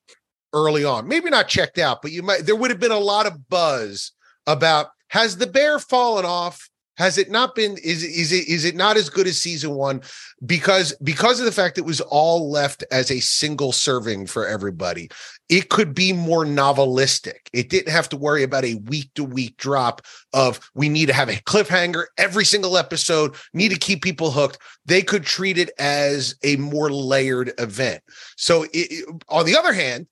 early 0.53 0.83
on. 0.83 1.07
Maybe 1.07 1.29
not 1.29 1.47
checked 1.47 1.77
out, 1.77 2.01
but 2.01 2.11
you 2.11 2.23
might 2.23 2.45
there 2.45 2.55
would 2.55 2.71
have 2.71 2.79
been 2.79 2.91
a 2.91 2.99
lot 2.99 3.25
of 3.25 3.49
buzz 3.49 4.11
about 4.45 4.87
has 5.09 5.37
the 5.37 5.47
bear 5.47 5.79
fallen 5.79 6.25
off? 6.25 6.69
Has 6.97 7.19
it 7.19 7.29
not 7.29 7.53
been 7.53 7.77
is 7.83 8.03
is 8.03 8.31
it 8.31 8.47
is 8.47 8.65
it 8.65 8.75
not 8.75 8.97
as 8.97 9.09
good 9.09 9.27
as 9.27 9.39
season 9.39 9.75
1 9.75 10.01
because 10.45 10.95
because 11.03 11.39
of 11.39 11.45
the 11.45 11.51
fact 11.51 11.77
it 11.77 11.85
was 11.85 12.01
all 12.01 12.49
left 12.49 12.83
as 12.91 13.11
a 13.11 13.19
single 13.19 13.71
serving 13.71 14.25
for 14.25 14.47
everybody. 14.47 15.09
It 15.47 15.69
could 15.69 15.93
be 15.93 16.11
more 16.11 16.43
novelistic. 16.43 17.49
It 17.53 17.69
didn't 17.69 17.91
have 17.91 18.09
to 18.09 18.17
worry 18.17 18.41
about 18.41 18.65
a 18.65 18.75
week 18.85 19.11
to 19.13 19.23
week 19.23 19.57
drop 19.57 20.01
of 20.33 20.59
we 20.73 20.89
need 20.89 21.05
to 21.05 21.13
have 21.13 21.29
a 21.29 21.33
cliffhanger 21.43 22.05
every 22.17 22.45
single 22.45 22.77
episode, 22.77 23.35
need 23.53 23.69
to 23.69 23.77
keep 23.77 24.01
people 24.01 24.31
hooked. 24.31 24.57
They 24.85 25.03
could 25.03 25.23
treat 25.23 25.59
it 25.59 25.69
as 25.77 26.35
a 26.43 26.55
more 26.55 26.91
layered 26.91 27.53
event. 27.59 28.01
So 28.37 28.65
it, 28.73 29.05
on 29.29 29.45
the 29.45 29.55
other 29.55 29.71
hand, 29.71 30.07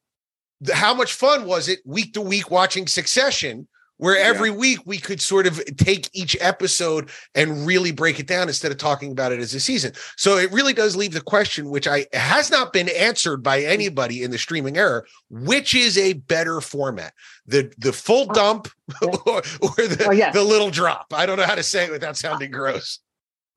how 0.73 0.93
much 0.93 1.13
fun 1.13 1.45
was 1.45 1.67
it 1.67 1.79
week 1.85 2.13
to 2.13 2.21
week 2.21 2.49
watching 2.51 2.87
Succession? 2.87 3.67
where 3.97 4.17
every 4.17 4.49
yeah. 4.49 4.55
week 4.55 4.79
we 4.85 4.97
could 4.97 5.21
sort 5.21 5.47
of 5.47 5.63
take 5.77 6.09
each 6.13 6.35
episode 6.41 7.09
and 7.33 7.65
really 7.65 7.91
break 7.91 8.19
it 8.19 8.27
down 8.27 8.47
instead 8.47 8.71
of 8.71 8.77
talking 8.77 9.11
about 9.11 9.31
it 9.31 9.39
as 9.39 9.53
a 9.53 9.59
season. 9.59 9.93
So 10.17 10.37
it 10.37 10.51
really 10.51 10.73
does 10.73 10.95
leave 10.95 11.13
the 11.13 11.21
question, 11.21 11.69
which 11.69 11.87
I 11.87 12.05
has 12.13 12.51
not 12.51 12.73
been 12.73 12.89
answered 12.89 13.37
by 13.37 13.61
anybody 13.61 14.23
in 14.23 14.31
the 14.31 14.37
streaming 14.37 14.77
era, 14.77 15.03
which 15.29 15.73
is 15.73 15.97
a 15.97 16.13
better 16.13 16.61
format, 16.61 17.13
the 17.45 17.71
the 17.77 17.93
full 17.93 18.27
oh, 18.29 18.33
dump 18.33 18.67
or, 19.01 19.37
or 19.61 19.87
the, 19.87 20.05
oh, 20.07 20.11
yes. 20.11 20.33
the 20.33 20.43
little 20.43 20.71
drop. 20.71 21.07
I 21.13 21.25
don't 21.25 21.37
know 21.37 21.45
how 21.45 21.55
to 21.55 21.63
say 21.63 21.85
it 21.85 21.91
without 21.91 22.17
sounding 22.17 22.51
gross. 22.51 22.99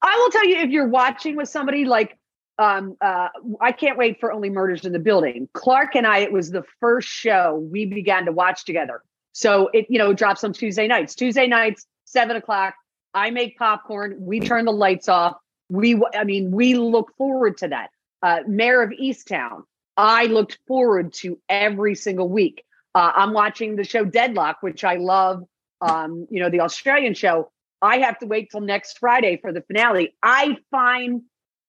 I 0.02 0.16
will 0.16 0.30
tell 0.30 0.46
you 0.46 0.58
if 0.58 0.70
you're 0.70 0.88
watching 0.88 1.34
with 1.34 1.48
somebody 1.48 1.84
like 1.84 2.16
um, 2.58 2.96
uh, 3.00 3.28
I 3.60 3.72
can't 3.72 3.96
wait 3.96 4.18
for 4.18 4.32
Only 4.32 4.50
Murders 4.50 4.84
in 4.84 4.92
the 4.92 4.98
Building. 4.98 5.48
Clark 5.52 5.94
and 5.94 6.06
I, 6.06 6.18
it 6.18 6.32
was 6.32 6.50
the 6.50 6.64
first 6.80 7.08
show 7.08 7.66
we 7.70 7.86
began 7.86 8.26
to 8.26 8.32
watch 8.32 8.64
together. 8.64 9.02
So 9.32 9.70
it, 9.72 9.86
you 9.88 9.98
know, 9.98 10.12
drops 10.12 10.42
on 10.42 10.52
Tuesday 10.52 10.88
nights. 10.88 11.14
Tuesday 11.14 11.46
nights, 11.46 11.86
seven 12.04 12.36
o'clock. 12.36 12.74
I 13.14 13.30
make 13.30 13.56
popcorn. 13.56 14.16
We 14.18 14.40
turn 14.40 14.64
the 14.64 14.72
lights 14.72 15.08
off. 15.08 15.36
We, 15.68 16.02
I 16.14 16.24
mean, 16.24 16.50
we 16.50 16.74
look 16.74 17.12
forward 17.16 17.58
to 17.58 17.68
that. 17.68 17.90
Uh, 18.22 18.40
Mare 18.46 18.82
of 18.82 18.90
Easttown. 18.90 19.62
I 19.96 20.26
looked 20.26 20.58
forward 20.66 21.12
to 21.14 21.38
every 21.48 21.94
single 21.94 22.28
week. 22.28 22.64
Uh, 22.94 23.12
I'm 23.14 23.32
watching 23.32 23.76
the 23.76 23.84
show 23.84 24.04
Deadloch, 24.04 24.56
which 24.60 24.82
I 24.82 24.96
love. 24.96 25.44
Um, 25.80 26.26
you 26.30 26.40
know, 26.40 26.50
the 26.50 26.60
Australian 26.60 27.14
show. 27.14 27.52
I 27.80 27.98
have 27.98 28.18
to 28.18 28.26
wait 28.26 28.50
till 28.50 28.60
next 28.60 28.98
Friday 28.98 29.38
for 29.40 29.52
the 29.52 29.60
finale. 29.62 30.16
I 30.20 30.56
find 30.72 31.22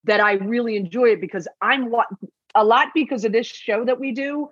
that 0.05 0.19
I 0.21 0.33
really 0.33 0.75
enjoy 0.75 1.09
it 1.09 1.21
because 1.21 1.47
I'm 1.61 1.89
what 1.89 2.07
a 2.55 2.63
lot 2.63 2.87
because 2.93 3.25
of 3.25 3.31
this 3.31 3.47
show 3.47 3.85
that 3.85 3.99
we 3.99 4.11
do. 4.11 4.49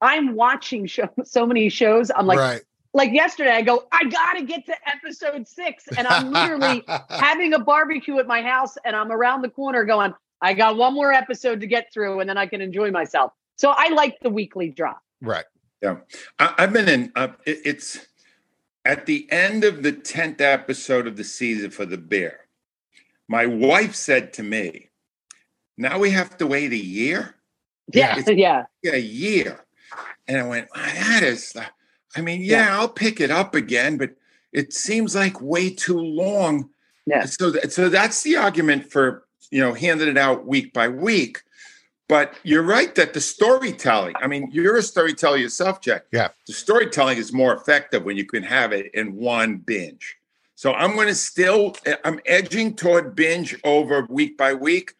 I'm 0.00 0.34
watching 0.34 0.86
show, 0.86 1.08
so 1.24 1.46
many 1.46 1.68
shows. 1.68 2.10
I'm 2.14 2.26
like, 2.26 2.38
right. 2.38 2.62
like 2.92 3.12
yesterday, 3.12 3.52
I 3.52 3.62
go, 3.62 3.84
I 3.92 4.04
gotta 4.04 4.44
get 4.44 4.66
to 4.66 4.74
episode 4.86 5.46
six, 5.46 5.86
and 5.96 6.06
I'm 6.06 6.32
literally 6.32 6.84
having 7.10 7.54
a 7.54 7.58
barbecue 7.58 8.18
at 8.18 8.26
my 8.26 8.42
house, 8.42 8.76
and 8.84 8.94
I'm 8.96 9.12
around 9.12 9.42
the 9.42 9.50
corner 9.50 9.84
going, 9.84 10.14
I 10.40 10.54
got 10.54 10.76
one 10.76 10.94
more 10.94 11.12
episode 11.12 11.60
to 11.60 11.66
get 11.66 11.92
through, 11.92 12.20
and 12.20 12.28
then 12.28 12.36
I 12.36 12.46
can 12.46 12.60
enjoy 12.60 12.90
myself. 12.90 13.32
So 13.56 13.72
I 13.74 13.88
like 13.88 14.20
the 14.20 14.28
weekly 14.28 14.70
drop. 14.70 15.00
Right. 15.22 15.46
Yeah, 15.82 15.98
I, 16.38 16.54
have 16.58 16.72
been 16.72 16.88
in. 16.88 17.12
Uh, 17.14 17.28
it, 17.44 17.60
it's 17.64 18.06
at 18.84 19.06
the 19.06 19.30
end 19.30 19.64
of 19.64 19.82
the 19.82 19.92
tenth 19.92 20.40
episode 20.40 21.06
of 21.06 21.16
the 21.16 21.24
season 21.24 21.70
for 21.70 21.84
the 21.84 21.98
Bear. 21.98 22.45
My 23.28 23.46
wife 23.46 23.94
said 23.94 24.32
to 24.34 24.42
me, 24.42 24.90
"Now 25.76 25.98
we 25.98 26.10
have 26.10 26.36
to 26.38 26.46
wait 26.46 26.72
a 26.72 26.76
year." 26.76 27.34
Yeah, 27.92 28.20
yeah, 28.28 28.64
a 28.84 28.98
year. 28.98 29.64
And 30.28 30.38
I 30.38 30.42
went, 30.42 30.68
"That 30.74 31.22
is." 31.22 31.56
I 32.16 32.20
mean, 32.20 32.40
yeah, 32.40 32.66
yeah, 32.66 32.78
I'll 32.78 32.88
pick 32.88 33.20
it 33.20 33.30
up 33.30 33.54
again, 33.54 33.98
but 33.98 34.10
it 34.52 34.72
seems 34.72 35.14
like 35.14 35.40
way 35.40 35.70
too 35.70 35.98
long. 35.98 36.70
Yeah. 37.06 37.26
So, 37.26 37.52
so 37.68 37.88
that's 37.88 38.22
the 38.22 38.36
argument 38.36 38.90
for 38.90 39.26
you 39.50 39.60
know 39.60 39.74
handing 39.74 40.08
it 40.08 40.18
out 40.18 40.46
week 40.46 40.72
by 40.72 40.88
week. 40.88 41.42
But 42.08 42.34
you're 42.44 42.62
right 42.62 42.94
that 42.94 43.14
the 43.14 43.20
storytelling, 43.20 44.14
I 44.20 44.28
mean, 44.28 44.48
you're 44.52 44.76
a 44.76 44.82
storyteller 44.82 45.38
yourself, 45.38 45.80
Jack. 45.80 46.04
Yeah. 46.12 46.28
The 46.46 46.52
storytelling 46.52 47.18
is 47.18 47.32
more 47.32 47.52
effective 47.52 48.04
when 48.04 48.16
you 48.16 48.24
can 48.24 48.44
have 48.44 48.72
it 48.72 48.94
in 48.94 49.16
one 49.16 49.56
binge. 49.56 50.16
So 50.56 50.72
I'm 50.72 50.94
going 50.94 51.08
to 51.08 51.14
still, 51.14 51.76
I'm 52.02 52.18
edging 52.24 52.74
toward 52.74 53.14
binge 53.14 53.54
over 53.62 54.06
week 54.08 54.38
by 54.38 54.54
week, 54.54 54.94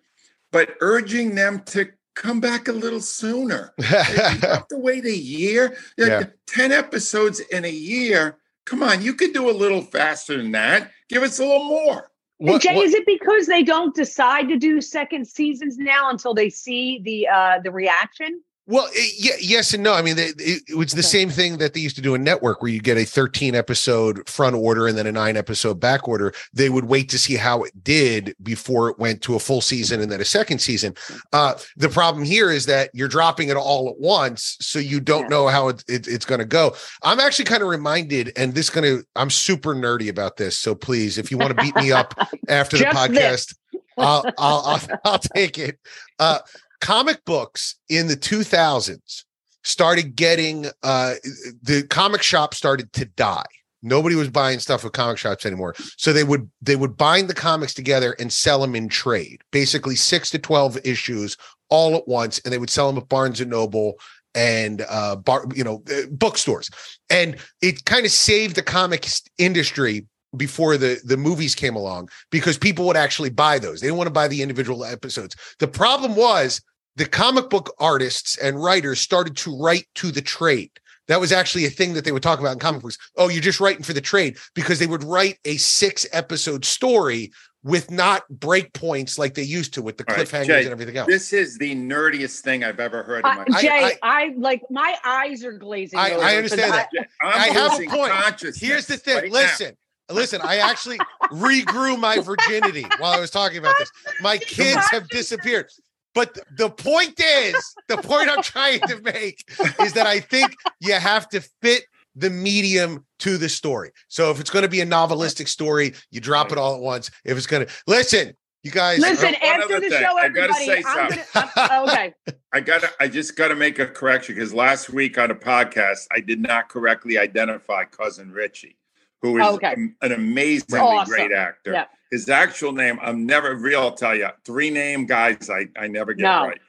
but 0.53 0.77
urging 0.81 1.35
them 1.35 1.63
to 1.67 1.89
come 2.15 2.41
back 2.41 2.69
a 2.69 2.73
little 2.73 3.01
sooner. 3.01 3.73
you 3.79 3.85
have 3.87 4.69
to 4.69 4.77
wait 4.77 5.07
a 5.07 5.17
year. 5.17 5.77
Yeah. 5.97 6.25
10 6.49 6.73
episodes 6.73 7.41
in 7.41 7.65
a 7.65 7.71
year. 7.71 8.37
Come 8.67 8.83
on, 8.83 9.01
you 9.01 9.15
could 9.15 9.33
do 9.33 9.49
a 9.49 9.53
little 9.53 9.81
faster 9.81 10.37
than 10.37 10.53
that. 10.53 10.91
Give 11.09 11.23
us 11.23 11.39
a 11.39 11.43
little 11.43 11.65
more. 11.65 12.11
What, 12.37 12.61
Jay, 12.61 12.75
what? 12.75 12.85
is 12.85 12.93
it 12.93 13.07
because 13.07 13.47
they 13.47 13.63
don't 13.63 13.95
decide 13.95 14.49
to 14.51 14.59
do 14.59 14.83
second 14.83 15.27
seasons 15.27 15.79
now 15.79 16.11
until 16.11 16.35
they 16.35 16.51
see 16.51 17.01
the 17.03 17.29
uh 17.29 17.61
the 17.65 17.71
reaction? 17.71 18.43
Well, 18.69 18.89
it, 18.93 19.15
yeah, 19.17 19.37
yes 19.41 19.75
and 19.75 19.83
no. 19.83 19.95
I 19.95 20.03
mean, 20.03 20.19
it, 20.19 20.41
it, 20.41 20.63
it 20.69 20.77
was 20.77 20.91
the 20.91 20.99
okay. 20.99 21.07
same 21.07 21.31
thing 21.31 21.59
that 21.59 21.73
they 21.73 21.81
used 21.81 21.95
to 21.97 22.03
do 22.03 22.15
in 22.15 22.25
network, 22.25 22.61
where 22.61 22.71
you 22.71 22.81
get 22.81 22.97
a 22.97 23.05
13 23.05 23.55
episode 23.55 24.29
front 24.29 24.57
order 24.57 24.89
and 24.89 24.99
then 24.99 25.07
a 25.07 25.13
nine 25.13 25.37
episode 25.37 25.79
back 25.79 26.09
order. 26.09 26.35
They 26.53 26.69
would 26.69 26.87
wait 26.87 27.09
to 27.11 27.19
see 27.19 27.37
how 27.37 27.63
it 27.63 27.85
did 27.85 28.35
before 28.43 28.89
it 28.91 28.99
went 28.99 29.23
to 29.23 29.37
a 29.37 29.39
full 29.39 29.61
season 29.61 30.01
and 30.01 30.11
then 30.11 30.21
a 30.21 30.25
second 30.25 30.59
season. 30.59 30.95
Uh, 31.33 31.55
the 31.77 31.89
problem 31.89 32.25
here 32.25 32.51
is 32.51 32.67
that 32.67 32.91
you're 32.93 33.07
dropping 33.07 33.51
it 33.51 33.57
all 33.57 33.89
at 33.89 34.01
once, 34.01 34.57
so 34.61 34.81
you 34.81 35.01
don't 35.01 35.23
yeah. 35.23 35.29
know 35.29 35.47
how 35.47 35.69
it, 35.69 35.85
it's 35.87 36.25
going 36.25 36.41
to 36.41 36.45
go. 36.45 36.75
I'm 37.03 37.21
actually 37.21 37.45
kind 37.45 37.63
of 37.63 37.69
reminded, 37.69 38.33
and 38.37 38.53
this 38.53 38.69
going 38.69 38.85
to, 38.85 39.07
I'm 39.15 39.31
super 39.31 39.77
nerdy 39.77 40.09
about 40.09 40.39
this. 40.39 40.59
So 40.59 40.75
please, 40.75 41.19
if 41.19 41.31
you 41.31 41.39
want 41.39 41.57
to 41.57 41.63
beat 41.63 41.77
me 41.77 41.93
up 41.93 42.15
after 42.49 42.77
the 42.77 42.87
podcast, 42.87 43.55
I'll, 43.97 44.25
I'll, 44.39 44.63
I'll, 44.67 44.99
I'll 45.05 45.19
take 45.19 45.59
it. 45.59 45.79
Uh, 46.19 46.41
comic 46.81 47.25
books 47.25 47.77
in 47.89 48.09
the 48.09 48.17
2000s 48.17 49.25
started 49.65 50.15
getting 50.15 50.67
uh 50.83 51.15
the 51.63 51.85
comic 51.91 52.23
shop 52.23 52.55
started 52.55 52.93
to 52.93 53.05
die. 53.05 53.45
Nobody 53.83 54.15
was 54.15 54.31
buying 54.31 54.59
stuff 54.59 54.85
with 54.85 54.93
comic 54.93 55.19
shops 55.19 55.45
anymore. 55.45 55.75
So 55.97 56.13
they 56.13 56.25
would 56.25 56.49
they 56.63 56.77
would 56.77 56.97
bind 56.97 57.29
the 57.29 57.35
comics 57.35 57.75
together 57.75 58.15
and 58.19 58.33
sell 58.33 58.61
them 58.61 58.77
in 58.77 58.89
trade 58.89 59.43
basically 59.51 59.97
6 59.97 60.31
to 60.31 60.39
12 60.39 60.79
issues 60.85 61.37
all 61.69 61.97
at 61.97 62.07
once 62.07 62.39
and 62.41 62.53
they 62.53 62.59
would 62.59 62.71
sell 62.71 62.87
them 62.87 63.03
at 63.03 63.09
barnes 63.09 63.41
and 63.41 63.51
noble 63.51 63.95
and 64.35 64.85
uh 64.89 65.17
bar 65.17 65.47
you 65.55 65.65
know 65.65 65.83
uh, 65.91 66.07
bookstores. 66.11 66.71
And 67.11 67.37
it 67.61 67.85
kind 67.85 68.07
of 68.07 68.13
saved 68.13 68.57
the 68.57 68.63
comic 68.63 69.09
industry 69.39 70.07
before 70.37 70.77
the 70.77 71.01
the 71.05 71.17
movies 71.17 71.55
came 71.55 71.77
along 71.77 72.09
because 72.31 72.59
people 72.59 72.87
would 72.87 72.97
actually 72.97 73.31
buy 73.31 73.59
those. 73.59 73.81
They 73.81 73.87
didn't 73.87 73.99
want 73.99 74.09
to 74.09 74.13
buy 74.13 74.29
the 74.29 74.43
individual 74.43 74.85
episodes. 74.85 75.37
The 75.59 75.69
problem 75.69 76.17
was 76.17 76.61
the 76.97 77.07
comic 77.07 77.51
book 77.51 77.75
artists 77.79 78.37
and 78.39 78.63
writers 78.63 79.01
started 79.01 79.37
to 79.39 79.57
write 79.57 79.87
to 79.97 80.11
the 80.11 80.23
trade. 80.23 80.71
That 81.09 81.21
was 81.21 81.31
actually 81.31 81.67
a 81.67 81.71
thing 81.71 81.95
that 81.95 82.05
they 82.05 82.11
would 82.11 82.23
talk 82.23 82.41
about 82.41 82.53
in 82.53 82.59
comic 82.59 82.83
books. 82.83 82.99
Oh, 83.17 83.29
you're 83.29 83.43
just 83.43 83.61
writing 83.61 83.85
for 83.85 83.93
the 83.93 84.01
trade 84.01 84.39
because 84.55 84.79
they 84.79 84.87
would 84.87 85.05
write 85.05 85.39
a 85.45 85.57
six 85.57 86.07
episode 86.13 86.65
story 86.65 87.31
with 87.67 87.91
not 87.91 88.23
breakpoints 88.33 89.19
like 89.19 89.35
they 89.35 89.43
used 89.43 89.75
to 89.75 89.83
with 89.83 89.99
the 89.99 90.05
cliffhangers 90.05 90.33
right, 90.33 90.47
Jay, 90.47 90.63
and 90.63 90.71
everything 90.71 90.97
else. 90.97 91.09
This 91.09 91.33
is 91.33 91.59
the 91.59 91.75
nerdiest 91.75 92.41
thing 92.41 92.63
I've 92.63 92.79
ever 92.79 93.03
heard. 93.03 93.25
Uh, 93.25 93.45
Jay, 93.61 93.69
I, 93.69 93.83
I, 93.85 94.23
I, 94.23 94.35
like 94.37 94.63
my 94.71 94.97
eyes 95.05 95.45
are 95.45 95.53
glazing. 95.53 95.99
I, 95.99 96.13
I 96.13 96.37
understand 96.37 96.73
that. 96.73 96.89
I, 97.21 97.49
have 97.49 97.81
a 97.81 97.87
point. 97.87 98.13
Here's 98.57 98.87
the 98.87 98.97
thing. 98.97 99.17
Right 99.17 99.33
Listen, 99.33 99.77
Listen, 100.11 100.41
I 100.43 100.59
actually 100.59 100.99
regrew 101.33 101.99
my 101.99 102.19
virginity 102.19 102.87
while 102.99 103.13
I 103.13 103.21
was 103.21 103.31
talking 103.31 103.59
about 103.59 103.75
this. 103.79 103.91
My 104.21 104.39
kids 104.39 104.89
have 104.91 105.09
disappeared. 105.09 105.69
But 106.15 106.39
the 106.57 106.71
point 106.71 107.21
is, 107.21 107.75
the 107.89 107.99
point 107.99 108.31
I'm 108.31 108.43
trying 108.43 108.81
to 108.81 109.01
make 109.03 109.45
is 109.81 109.93
that 109.95 110.07
I 110.07 110.21
think 110.21 110.55
you 110.81 110.95
have 110.95 111.29
to 111.31 111.43
fit 111.61 111.85
the 112.15 112.31
medium 112.31 113.05
to 113.19 113.37
the 113.37 113.49
story. 113.49 113.91
So 114.09 114.31
if 114.31 114.41
it's 114.41 114.49
going 114.49 114.63
to 114.63 114.69
be 114.69 114.81
a 114.81 114.87
novelistic 114.87 115.49
story, 115.49 115.93
you 116.11 116.21
drop 116.21 116.53
it 116.53 116.59
all 116.59 116.75
at 116.75 116.81
once. 116.81 117.11
If 117.25 117.37
it's 117.37 117.47
going 117.47 117.67
to 117.67 117.73
listen, 117.87 118.33
you 118.63 118.71
guys. 118.71 118.99
Listen, 118.99 119.35
after 119.37 119.79
the 119.81 119.91
thing. 119.91 120.01
show, 120.01 120.17
everybody. 120.17 120.31
I 120.43 120.47
gotta 120.47 120.55
say 120.55 120.77
I'm 120.79 121.11
something. 121.11 121.25
Gonna, 121.35 121.51
I'm, 121.57 121.71
oh, 121.71 121.93
okay. 121.93 122.15
I 122.53 122.61
gotta. 122.61 122.91
I 122.99 123.09
just 123.09 123.37
gotta 123.37 123.55
make 123.55 123.79
a 123.79 123.87
correction 123.87 124.35
because 124.35 124.53
last 124.53 124.91
week 124.91 125.19
on 125.19 125.31
a 125.31 125.35
podcast, 125.35 126.07
I 126.11 126.21
did 126.21 126.41
not 126.41 126.69
correctly 126.69 127.17
identify 127.17 127.85
cousin 127.85 128.33
Richie 128.33 128.77
who 129.23 129.41
oh, 129.41 129.49
is 129.49 129.55
okay. 129.57 129.75
an 130.03 130.13
amazingly 130.13 130.81
awesome. 130.81 131.13
great 131.13 131.33
actor. 131.33 131.73
Yeah. 131.73 131.85
His 132.11 132.29
actual 132.29 132.73
name, 132.73 132.99
I'm 133.03 133.27
never 133.27 133.57
real. 133.57 133.81
I'll 133.81 133.95
tell 133.95 134.15
you, 134.15 134.29
three 134.45 134.71
name 134.71 135.07
guys, 135.07 135.51
I, 135.51 135.69
I 135.77 135.89
never 135.89 136.15
get 136.15 136.23
no. 136.23 136.47
right. 136.47 136.61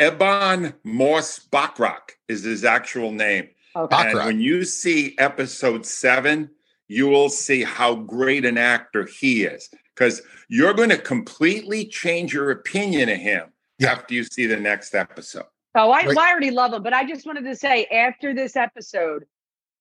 Ebon 0.00 0.74
Moss 0.84 1.38
Bachrach 1.50 2.12
is 2.28 2.44
his 2.44 2.64
actual 2.64 3.12
name. 3.12 3.48
Okay. 3.74 3.96
And 3.96 4.18
when 4.18 4.40
you 4.40 4.64
see 4.64 5.14
episode 5.18 5.84
seven, 5.84 6.50
you 6.88 7.08
will 7.08 7.28
see 7.28 7.62
how 7.62 7.94
great 7.94 8.44
an 8.44 8.58
actor 8.58 9.06
he 9.06 9.44
is 9.44 9.68
because 9.94 10.22
you're 10.48 10.74
going 10.74 10.90
to 10.90 10.98
completely 10.98 11.84
change 11.86 12.32
your 12.32 12.50
opinion 12.50 13.08
of 13.08 13.18
him 13.18 13.52
yeah. 13.78 13.92
after 13.92 14.14
you 14.14 14.24
see 14.24 14.46
the 14.46 14.58
next 14.58 14.94
episode. 14.94 15.46
Oh, 15.74 15.90
I, 15.90 16.06
right. 16.06 16.16
I 16.16 16.30
already 16.30 16.50
love 16.50 16.72
him, 16.72 16.82
but 16.82 16.94
I 16.94 17.06
just 17.06 17.26
wanted 17.26 17.44
to 17.44 17.54
say 17.54 17.86
after 17.86 18.32
this 18.34 18.56
episode, 18.56 19.24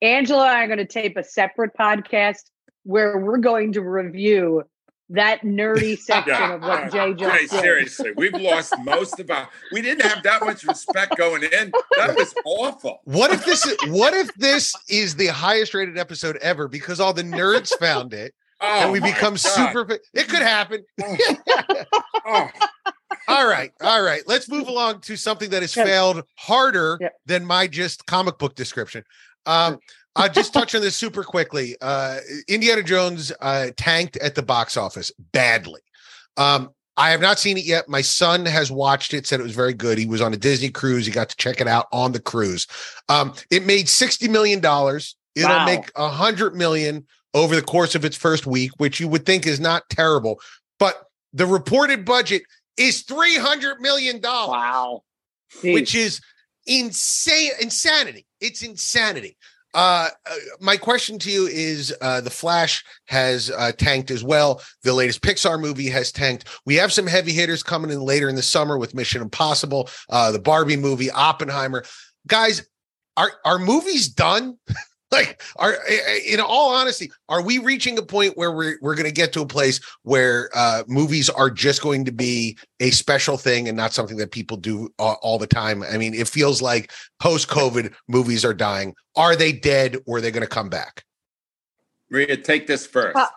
Angela 0.02 0.44
and 0.48 0.58
I 0.58 0.64
are 0.64 0.68
going 0.68 0.80
to 0.80 0.86
tape 0.86 1.18
a 1.18 1.24
separate 1.24 1.72
podcast 1.80 2.44
where 2.84 3.18
we're 3.18 3.38
going 3.38 3.74
to 3.74 3.82
review 3.82 4.64
that 5.10 5.42
nerdy 5.42 5.98
section 6.00 6.34
yeah, 6.34 6.56
of 6.56 6.62
what 6.62 6.92
Jay 6.92 7.14
just 7.14 7.32
hey, 7.32 7.48
did. 7.48 7.50
Seriously, 7.50 8.12
we've 8.16 8.34
lost 8.34 8.74
most 8.84 9.20
of 9.20 9.30
our. 9.30 9.48
We 9.72 9.82
didn't 9.82 10.06
have 10.06 10.24
that 10.24 10.44
much 10.44 10.64
respect 10.64 11.18
going 11.18 11.44
in. 11.44 11.72
That 11.98 12.16
was 12.16 12.34
awful. 12.46 13.00
What 13.04 13.32
if 13.32 13.46
this? 13.46 13.66
Is, 13.66 13.78
what 13.90 14.14
if 14.14 14.34
this 14.36 14.76
is 14.90 15.16
the 15.16 15.28
highest 15.28 15.74
rated 15.74 15.98
episode 15.98 16.38
ever 16.38 16.68
because 16.68 17.00
all 17.00 17.14
the 17.14 17.24
nerds 17.24 17.78
found 17.80 18.14
it 18.14 18.34
oh, 18.62 18.84
and 18.84 18.92
we 18.92 19.00
become 19.00 19.34
God. 19.34 19.38
super? 19.38 20.00
It 20.14 20.28
could 20.28 20.42
happen. 20.42 20.84
Oh. 21.02 21.18
oh. 22.26 22.50
All 23.28 23.48
right, 23.48 23.72
all 23.82 24.04
right. 24.04 24.22
Let's 24.28 24.48
move 24.48 24.68
along 24.68 25.02
to 25.02 25.16
something 25.16 25.50
that 25.50 25.64
has 25.64 25.74
failed 25.74 26.24
harder 26.38 27.00
yeah. 27.02 27.10
than 27.26 27.44
my 27.44 27.66
just 27.66 28.06
comic 28.06 28.38
book 28.38 28.54
description. 28.54 29.04
Um, 29.46 29.80
I'll 30.16 30.32
just 30.32 30.54
touch 30.54 30.74
on 30.74 30.82
this 30.82 30.96
super 30.96 31.24
quickly. 31.24 31.76
Uh, 31.82 32.20
Indiana 32.48 32.84
Jones 32.84 33.32
uh, 33.42 33.72
tanked 33.76 34.18
at 34.18 34.36
the 34.36 34.44
box 34.44 34.78
office 34.78 35.12
badly. 35.34 35.82
Um, 36.38 36.72
I 36.98 37.10
have 37.10 37.20
not 37.20 37.40
seen 37.40 37.58
it 37.58 37.66
yet. 37.66 37.90
My 37.90 38.02
son 38.02 38.46
has 38.46 38.72
watched 38.72 39.14
it, 39.14 39.28
said 39.28 39.42
it 39.42 39.44
was 39.44 39.56
very 39.56 39.74
good. 39.74 39.98
He 39.98 40.06
was 40.06 40.22
on 40.22 40.34
a 40.34 40.38
Disney 40.38 40.70
cruise. 40.70 41.06
He 41.06 41.12
got 41.12 41.30
to 41.30 41.36
check 41.36 41.60
it 41.60 41.68
out 41.68 41.88
on 41.92 42.14
the 42.14 42.22
cruise. 42.22 42.68
Um, 43.10 43.34
it 43.52 43.66
made 43.66 43.88
$60 43.88 44.30
million. 44.30 44.60
It'll 44.60 45.50
wow. 45.50 45.66
make 45.66 45.92
a 45.98 46.08
hundred 46.08 46.56
million 46.56 47.06
over 47.34 47.54
the 47.54 47.62
course 47.62 47.96
of 47.96 48.06
its 48.06 48.16
first 48.16 48.48
week, 48.48 48.72
which 48.78 49.02
you 49.02 49.10
would 49.10 49.26
think 49.26 49.46
is 49.46 49.60
not 49.60 49.84
terrible. 49.90 50.40
But 50.80 51.04
the 51.34 51.46
reported 51.46 52.06
budget 52.06 52.44
is 52.78 53.04
$300 53.04 53.80
million. 53.80 54.22
Wow. 54.24 55.04
Jeez. 55.62 55.74
Which 55.74 55.96
is 55.96 56.22
insane 56.68 57.52
insanity. 57.60 58.26
It's 58.40 58.64
insanity. 58.64 59.38
Uh, 59.76 60.08
uh, 60.26 60.36
my 60.62 60.78
question 60.78 61.20
to 61.20 61.30
you 61.30 61.48
is 61.48 61.94
uh, 62.02 62.22
the 62.22 62.30
Flash 62.30 62.84
has 63.08 63.52
uh, 63.52 63.74
tanked 63.74 64.10
as 64.10 64.24
well. 64.24 64.62
The 64.84 64.94
latest 64.94 65.22
Pixar 65.22 65.60
movie 65.60 65.90
has 65.90 66.14
tanked. 66.14 66.48
We 66.66 66.76
have 66.76 66.94
some 66.94 67.06
heavy 67.06 67.34
hitters 67.34 67.62
coming 67.62 67.92
in 67.92 68.00
later 68.00 68.30
in 68.30 68.36
the 68.36 68.42
summer 68.42 68.78
with 68.78 68.96
Mission 68.96 69.22
Impossible, 69.22 69.90
uh, 70.10 70.32
the 70.32 70.40
Barbie 70.40 70.78
movie, 70.78 71.12
Oppenheimer. 71.12 71.84
Guys, 72.26 72.66
are 73.18 73.34
are 73.44 73.60
movies 73.60 74.08
done? 74.08 74.58
like 75.16 75.42
are 75.58 75.78
in 76.28 76.40
all 76.40 76.74
honesty 76.74 77.12
are 77.30 77.42
we 77.42 77.58
reaching 77.58 77.98
a 77.98 78.02
point 78.02 78.38
where 78.38 78.52
we're, 78.52 78.78
we're 78.82 78.96
going 78.96 79.08
to 79.08 79.14
get 79.14 79.34
to 79.34 79.42
a 79.42 79.46
place 79.46 79.80
where 80.04 80.50
uh, 80.54 80.84
movies 80.88 81.30
are 81.30 81.50
just 81.50 81.82
going 81.82 82.06
to 82.06 82.12
be 82.12 82.58
a 82.80 82.92
special 82.92 83.38
thing 83.38 83.68
and 83.68 83.78
not 83.78 83.94
something 83.94 84.18
that 84.18 84.32
people 84.32 84.58
do 84.58 84.90
all, 85.00 85.18
all 85.22 85.38
the 85.38 85.48
time? 85.48 85.84
I 85.84 85.98
mean 85.98 86.14
it 86.14 86.28
feels 86.28 86.62
like 86.62 86.92
post 87.20 87.48
covid 87.48 87.94
movies 88.08 88.46
are 88.46 88.54
dying. 88.54 88.94
Are 89.16 89.36
they 89.36 89.52
dead 89.52 89.98
or 90.06 90.18
are 90.18 90.22
they 90.22 90.32
going 90.32 90.42
to 90.42 90.48
come 90.48 90.70
back? 90.70 91.04
Maria, 92.10 92.38
take 92.38 92.68
this 92.68 92.86
first. 92.86 93.18
Uh, 93.18 93.28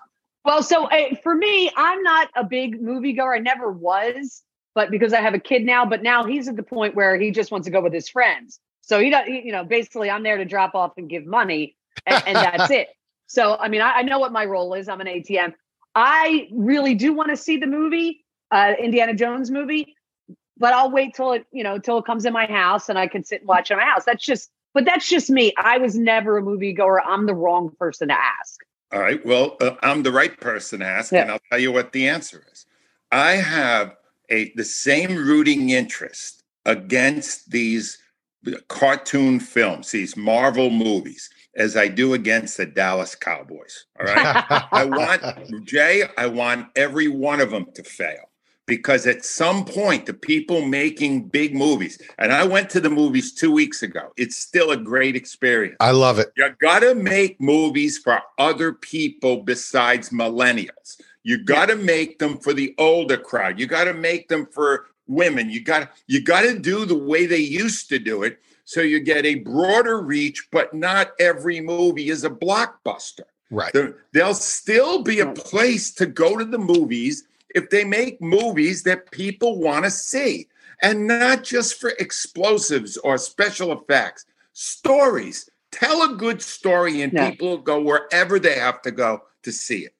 well 0.44 0.62
so 0.62 0.87
uh, 0.87 1.14
for 1.23 1.35
me 1.35 1.70
i'm 1.76 2.02
not 2.02 2.28
a 2.35 2.44
big 2.44 2.80
moviegoer 2.82 3.37
i 3.37 3.38
never 3.38 3.70
was 3.70 4.42
but 4.75 4.90
because 4.90 5.12
i 5.12 5.20
have 5.20 5.35
a 5.35 5.38
kid 5.38 5.64
now 5.64 5.85
but 5.85 6.02
now 6.02 6.25
he's 6.25 6.49
at 6.49 6.56
the 6.56 6.62
point 6.62 6.94
where 6.94 7.18
he 7.18 7.30
just 7.30 7.50
wants 7.50 7.66
to 7.66 7.70
go 7.70 7.80
with 7.80 7.92
his 7.92 8.08
friends 8.08 8.61
so 8.88 8.99
he 9.00 9.11
does, 9.11 9.28
you 9.28 9.52
know, 9.52 9.64
basically 9.64 10.11
I'm 10.11 10.23
there 10.23 10.38
to 10.38 10.47
drop 10.47 10.75
off 10.75 10.95
and 10.97 11.11
give 11.11 11.26
money 11.26 11.76
and, 12.07 12.23
and 12.26 12.37
that's 12.37 12.71
it. 12.71 12.88
So, 13.26 13.57
I 13.61 13.68
mean, 13.68 13.83
I, 13.83 13.97
I, 13.97 14.02
know 14.02 14.18
what 14.18 14.33
my 14.33 14.47
role 14.47 14.73
is. 14.73 14.88
I'm 14.88 15.02
an 15.02 15.07
ATM. 15.07 15.52
I 15.95 16.49
really 16.50 16.95
do 16.95 17.12
want 17.12 17.28
to 17.28 17.37
see 17.37 17.59
the 17.59 17.66
movie, 17.66 18.25
uh, 18.50 18.73
Indiana 18.83 19.14
Jones 19.14 19.50
movie, 19.50 19.95
but 20.57 20.73
I'll 20.73 20.90
wait 20.90 21.14
till 21.14 21.33
it, 21.33 21.45
you 21.52 21.62
know, 21.62 21.78
till 21.78 21.99
it 21.99 22.07
comes 22.07 22.25
in 22.25 22.33
my 22.33 22.47
house 22.47 22.88
and 22.88 22.99
I 22.99 23.07
can 23.09 23.25
sit 23.25 23.40
and 23.40 23.49
watch 23.49 23.71
it 23.71 23.75
in 23.75 23.80
my 23.80 23.85
house. 23.85 24.07
That's 24.07 24.25
just, 24.25 24.50
but 24.73 24.87
that's 24.87 25.07
just 25.07 25.28
me. 25.28 25.52
I 25.59 25.76
was 25.76 25.95
never 25.95 26.38
a 26.38 26.42
movie 26.42 26.73
goer. 26.73 27.02
I'm 27.02 27.26
the 27.26 27.35
wrong 27.35 27.71
person 27.78 28.09
to 28.09 28.14
ask. 28.14 28.61
All 28.90 29.00
right. 29.00 29.25
Well, 29.26 29.59
uh, 29.61 29.73
I'm 29.83 30.02
the 30.02 30.12
right 30.12 30.38
person 30.40 30.80
to 30.80 30.87
ask, 30.87 31.12
yeah. 31.12 31.23
and 31.23 31.30
I'll 31.30 31.40
tell 31.50 31.59
you 31.59 31.71
what 31.71 31.92
the 31.92 32.09
answer 32.09 32.42
is. 32.50 32.64
I 33.12 33.33
have 33.33 33.97
a 34.30 34.50
the 34.54 34.64
same 34.64 35.14
rooting 35.14 35.68
interest 35.71 36.42
against 36.64 37.50
these 37.50 37.99
cartoon 38.68 39.40
films, 39.40 39.90
these 39.90 40.16
Marvel 40.16 40.71
movies, 40.71 41.30
as 41.57 41.76
I 41.76 41.88
do 41.88 42.14
against 42.14 42.57
the 42.57 42.66
Dallas 42.66 43.14
Cowboys. 43.14 43.87
All 43.99 44.07
right. 44.07 44.45
I 44.73 44.85
want, 44.85 45.64
Jay, 45.64 46.04
I 46.16 46.26
want 46.26 46.68
every 46.76 47.09
one 47.09 47.40
of 47.40 47.50
them 47.50 47.66
to 47.75 47.83
fail 47.83 48.28
because 48.68 49.07
at 49.07 49.25
some 49.25 49.64
point, 49.64 50.07
the 50.07 50.14
people 50.14 50.61
making 50.61 51.28
big 51.28 51.54
movies, 51.54 52.00
and 52.18 52.33
I 52.33 52.45
went 52.45 52.68
to 52.71 52.80
the 52.80 52.90
movies 52.90 53.33
two 53.33 53.50
weeks 53.50 53.83
ago, 53.83 54.12
it's 54.16 54.37
still 54.37 54.71
a 54.71 54.76
great 54.76 55.16
experience. 55.16 55.76
I 55.80 55.92
love 55.92 56.18
it. 56.18 56.28
You 56.37 56.50
got 56.61 56.80
to 56.80 56.95
make 56.95 57.40
movies 57.40 57.99
for 57.99 58.21
other 58.38 58.75
people 58.75 59.42
besides 59.42 60.11
millennials. 60.11 61.00
You 61.25 61.42
got 61.42 61.66
to 61.66 61.76
make 61.76 62.18
them 62.18 62.38
for 62.38 62.52
the 62.52 62.75
older 62.78 63.16
crowd. 63.16 63.59
You 63.59 63.66
got 63.66 63.85
to 63.85 63.95
make 63.95 64.28
them 64.28 64.47
for 64.52 64.87
women. 65.09 65.50
You 65.50 65.62
got 65.62 65.91
you 66.07 66.23
got 66.23 66.43
to 66.43 66.59
do 66.59 66.85
the 66.85 66.99
way 66.99 67.27
they 67.27 67.38
used 67.38 67.88
to 67.88 67.99
do 67.99 68.23
it, 68.23 68.38
so 68.65 68.81
you 68.81 69.00
get 69.00 69.27
a 69.27 69.37
broader 69.37 70.00
reach. 70.00 70.49
But 70.53 70.75
not 70.75 71.12
every 71.19 71.61
movie 71.61 72.11
is 72.11 72.25
a 72.25 72.31
blockbuster. 72.31 73.23
Right. 73.50 73.73
There, 73.73 73.97
there'll 74.12 74.35
still 74.35 75.03
be 75.03 75.21
a 75.21 75.33
place 75.33 75.93
to 75.95 76.07
go 76.07 76.37
to 76.37 76.45
the 76.45 76.59
movies 76.59 77.25
if 77.55 77.71
they 77.71 77.85
make 77.85 78.21
movies 78.21 78.83
that 78.83 79.11
people 79.11 79.59
want 79.59 79.85
to 79.85 79.91
see, 79.91 80.49
and 80.83 81.07
not 81.07 81.45
just 81.45 81.81
for 81.81 81.91
explosives 81.99 82.97
or 82.99 83.19
special 83.19 83.73
effects. 83.73 84.27
Stories. 84.53 85.49
Tell 85.71 86.03
a 86.03 86.17
good 86.17 86.41
story, 86.41 87.03
and 87.03 87.12
yeah. 87.12 87.31
people 87.31 87.59
go 87.59 87.81
wherever 87.81 88.38
they 88.38 88.59
have 88.59 88.83
to 88.83 88.91
go 88.91 89.23
to 89.43 89.53
see 89.53 89.81
it. 89.81 89.95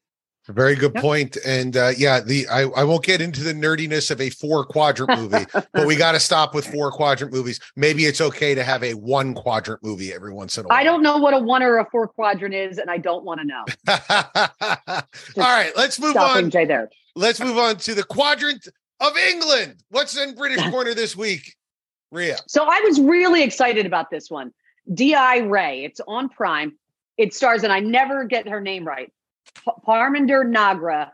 Very 0.49 0.75
good 0.75 0.93
yep. 0.95 1.03
point. 1.03 1.37
And 1.45 1.77
uh, 1.77 1.93
yeah, 1.97 2.21
the 2.21 2.49
I, 2.49 2.63
I 2.63 2.85
won't 2.85 3.05
get 3.05 3.21
into 3.21 3.43
the 3.43 3.53
nerdiness 3.53 4.11
of 4.11 4.21
a 4.21 4.31
four 4.31 4.65
quadrant 4.65 5.19
movie, 5.19 5.45
but 5.53 5.87
we 5.87 5.95
got 5.97 6.13
to 6.13 6.21
stop 6.21 6.55
with 6.55 6.67
four 6.67 6.91
quadrant 6.91 7.33
movies. 7.33 7.61
Maybe 7.77 8.07
it's 8.07 8.21
okay 8.21 8.55
to 8.55 8.65
have 8.65 8.83
a 8.83 8.95
one 8.95 9.35
quadrant 9.35 9.83
movie 9.83 10.13
every 10.13 10.33
once 10.33 10.57
in 10.57 10.65
a 10.65 10.69
while. 10.69 10.79
I 10.79 10.85
don't 10.85 11.03
know 11.03 11.19
what 11.19 11.35
a 11.35 11.39
one 11.39 11.63
or 11.63 11.79
a 11.79 11.85
four 11.91 12.09
quadrant 12.09 12.55
is, 12.55 12.79
and 12.79 12.91
I 12.91 12.97
don't 12.97 13.25
want 13.25 13.41
to 13.41 13.47
know. 13.47 13.65
All 15.37 15.57
right, 15.57 15.73
let's 15.77 16.01
move 16.01 16.17
on. 16.17 16.51
Jay 16.51 16.65
there. 16.65 16.89
Let's 17.15 17.41
move 17.41 17.59
on 17.59 17.77
to 17.79 17.95
the 17.95 18.05
quadrant 18.05 18.69
of 19.01 19.17
England. 19.17 19.83
What's 19.91 20.17
in 20.17 20.35
British 20.35 20.67
corner 20.71 20.95
this 20.95 21.15
week, 21.15 21.57
Rhea? 22.11 22.39
So 22.47 22.65
I 22.65 22.81
was 22.81 22.99
really 23.01 23.43
excited 23.43 23.85
about 23.85 24.11
this 24.11 24.31
one. 24.31 24.53
D.I. 24.95 25.39
Ray. 25.39 25.85
It's 25.85 26.01
on 26.09 26.31
Prime. 26.31 26.79
It 27.19 27.35
stars, 27.35 27.65
and 27.65 27.73
I 27.73 27.81
never 27.81 28.25
get 28.25 28.49
her 28.49 28.61
name 28.61 28.87
right. 28.87 29.13
Parminder 29.87 30.45
Nagra, 30.45 31.11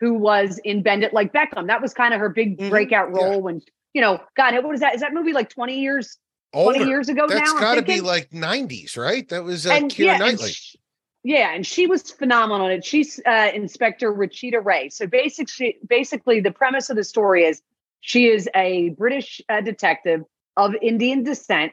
who 0.00 0.14
was 0.14 0.58
in 0.64 0.82
Bend 0.82 1.04
It 1.04 1.12
Like 1.12 1.32
Beckham. 1.32 1.66
That 1.66 1.82
was 1.82 1.94
kind 1.94 2.14
of 2.14 2.20
her 2.20 2.28
big 2.28 2.58
mm-hmm. 2.58 2.70
breakout 2.70 3.12
role 3.12 3.32
yeah. 3.32 3.38
when, 3.38 3.62
you 3.94 4.00
know, 4.00 4.20
God, 4.36 4.54
what 4.64 4.74
is 4.74 4.80
that? 4.80 4.94
Is 4.94 5.00
that 5.00 5.12
movie 5.12 5.32
like 5.32 5.50
20 5.50 5.80
years, 5.80 6.18
Older. 6.52 6.78
20 6.78 6.90
years 6.90 7.08
ago 7.08 7.26
That's 7.28 7.52
now? 7.52 7.60
got 7.60 7.74
to 7.74 7.82
be 7.82 8.00
like 8.00 8.30
90s, 8.30 8.96
right? 8.96 9.28
That 9.28 9.44
was 9.44 9.66
uh, 9.66 9.72
and, 9.72 9.90
Keira 9.90 10.04
yeah, 10.04 10.16
Knightley. 10.18 10.46
And 10.46 10.54
she, 10.54 10.78
yeah, 11.24 11.54
and 11.54 11.66
she 11.66 11.86
was 11.86 12.10
phenomenal 12.10 12.66
in 12.68 12.72
it. 12.72 12.84
She's 12.84 13.20
uh, 13.26 13.50
Inspector 13.52 14.10
Rachita 14.10 14.60
Ray. 14.60 14.88
So 14.88 15.06
basically, 15.06 15.76
basically, 15.86 16.40
the 16.40 16.52
premise 16.52 16.90
of 16.90 16.96
the 16.96 17.04
story 17.04 17.44
is 17.44 17.60
she 18.00 18.28
is 18.28 18.48
a 18.54 18.90
British 18.90 19.40
uh, 19.48 19.60
detective 19.60 20.22
of 20.56 20.74
Indian 20.80 21.24
descent, 21.24 21.72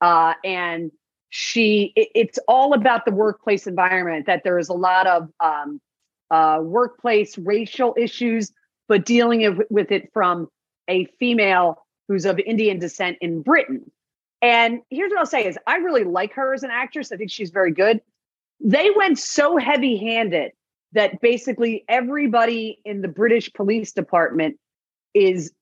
uh, 0.00 0.34
and 0.42 0.90
she 1.30 1.92
it, 1.96 2.08
it's 2.14 2.38
all 2.48 2.72
about 2.72 3.04
the 3.04 3.12
workplace 3.12 3.66
environment 3.66 4.26
that 4.26 4.44
there 4.44 4.58
is 4.58 4.68
a 4.68 4.74
lot 4.74 5.06
of 5.06 5.28
um, 5.40 5.80
uh, 6.30 6.58
workplace 6.62 7.36
racial 7.38 7.94
issues 7.96 8.52
but 8.88 9.04
dealing 9.04 9.60
with 9.68 9.92
it 9.92 10.10
from 10.12 10.48
a 10.88 11.04
female 11.18 11.86
who's 12.08 12.24
of 12.24 12.38
indian 12.38 12.78
descent 12.78 13.18
in 13.20 13.42
britain. 13.42 13.90
And 14.40 14.80
here's 14.90 15.10
what 15.10 15.18
i'll 15.18 15.26
say 15.26 15.46
is 15.46 15.58
i 15.66 15.76
really 15.76 16.04
like 16.04 16.32
her 16.34 16.54
as 16.54 16.62
an 16.62 16.70
actress. 16.70 17.12
I 17.12 17.16
think 17.16 17.30
she's 17.30 17.50
very 17.50 17.72
good. 17.72 18.00
They 18.60 18.90
went 18.96 19.18
so 19.18 19.56
heavy 19.56 19.96
handed 19.98 20.52
that 20.92 21.20
basically 21.20 21.84
everybody 21.88 22.80
in 22.84 23.02
the 23.02 23.08
british 23.08 23.52
police 23.52 23.92
department 23.92 24.56
is 25.12 25.52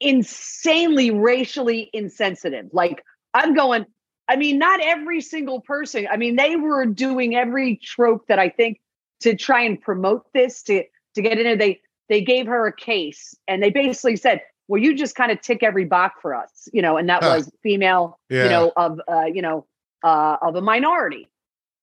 insanely 0.00 1.10
racially 1.10 1.90
insensitive. 1.92 2.70
Like 2.72 3.04
i'm 3.34 3.54
going 3.54 3.84
I 4.28 4.36
mean, 4.36 4.58
not 4.58 4.80
every 4.82 5.20
single 5.20 5.60
person. 5.60 6.06
I 6.10 6.16
mean, 6.16 6.36
they 6.36 6.56
were 6.56 6.86
doing 6.86 7.34
every 7.36 7.76
trope 7.76 8.26
that 8.28 8.38
I 8.38 8.48
think 8.48 8.80
to 9.20 9.36
try 9.36 9.62
and 9.62 9.80
promote 9.80 10.26
this 10.32 10.62
to 10.64 10.84
to 11.14 11.22
get 11.22 11.38
in 11.38 11.44
there. 11.44 11.56
They 11.56 11.80
they 12.08 12.20
gave 12.20 12.46
her 12.46 12.66
a 12.66 12.74
case 12.74 13.34
and 13.48 13.62
they 13.62 13.70
basically 13.70 14.16
said, 14.16 14.42
"Well, 14.68 14.80
you 14.80 14.94
just 14.94 15.14
kind 15.14 15.32
of 15.32 15.40
tick 15.40 15.62
every 15.62 15.84
box 15.84 16.18
for 16.22 16.34
us," 16.34 16.68
you 16.72 16.82
know, 16.82 16.96
and 16.96 17.08
that 17.08 17.22
huh. 17.22 17.34
was 17.36 17.50
female, 17.62 18.18
yeah. 18.28 18.44
you 18.44 18.50
know, 18.50 18.72
of 18.76 19.00
uh, 19.08 19.24
you 19.24 19.42
know, 19.42 19.66
uh, 20.02 20.36
of 20.42 20.56
a 20.56 20.60
minority. 20.60 21.28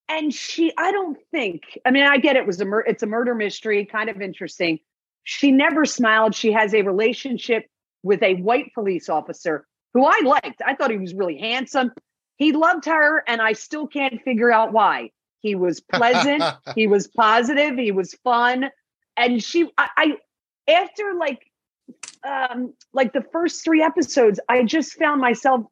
And 0.07 0.33
she, 0.33 0.73
I 0.75 0.91
don't 0.91 1.19
think. 1.31 1.77
I 1.85 1.91
mean, 1.91 2.03
I 2.03 2.17
get 2.17 2.35
it 2.35 2.47
was 2.47 2.59
a 2.59 2.65
mur- 2.65 2.85
it's 2.87 3.03
a 3.03 3.07
murder 3.07 3.35
mystery, 3.35 3.85
kind 3.85 4.09
of 4.09 4.21
interesting. 4.21 4.79
She 5.23 5.51
never 5.51 5.85
smiled. 5.85 6.33
She 6.33 6.51
has 6.51 6.73
a 6.73 6.81
relationship 6.81 7.67
with 8.01 8.23
a 8.23 8.35
white 8.35 8.73
police 8.73 9.09
officer 9.09 9.67
who 9.93 10.05
I 10.05 10.21
liked. 10.23 10.61
I 10.65 10.75
thought 10.75 10.89
he 10.89 10.97
was 10.97 11.13
really 11.13 11.37
handsome. 11.37 11.91
He 12.39 12.53
loved 12.53 12.85
her, 12.85 13.23
and 13.27 13.41
I 13.41 13.53
still 13.53 13.85
can't 13.85 14.21
figure 14.23 14.51
out 14.51 14.71
why. 14.71 15.11
He 15.41 15.55
was 15.55 15.79
pleasant, 15.93 16.43
he 16.73 16.87
was 16.87 17.07
positive, 17.07 17.77
he 17.77 17.91
was 17.91 18.13
fun. 18.23 18.71
And 19.15 19.43
she 19.43 19.69
I, 19.77 19.89
I 19.97 20.71
after 20.71 21.13
like 21.13 21.51
um 22.27 22.73
like 22.93 23.13
the 23.13 23.25
first 23.31 23.63
three 23.63 23.83
episodes, 23.83 24.39
I 24.49 24.63
just 24.63 24.93
found 24.93 25.21
myself 25.21 25.65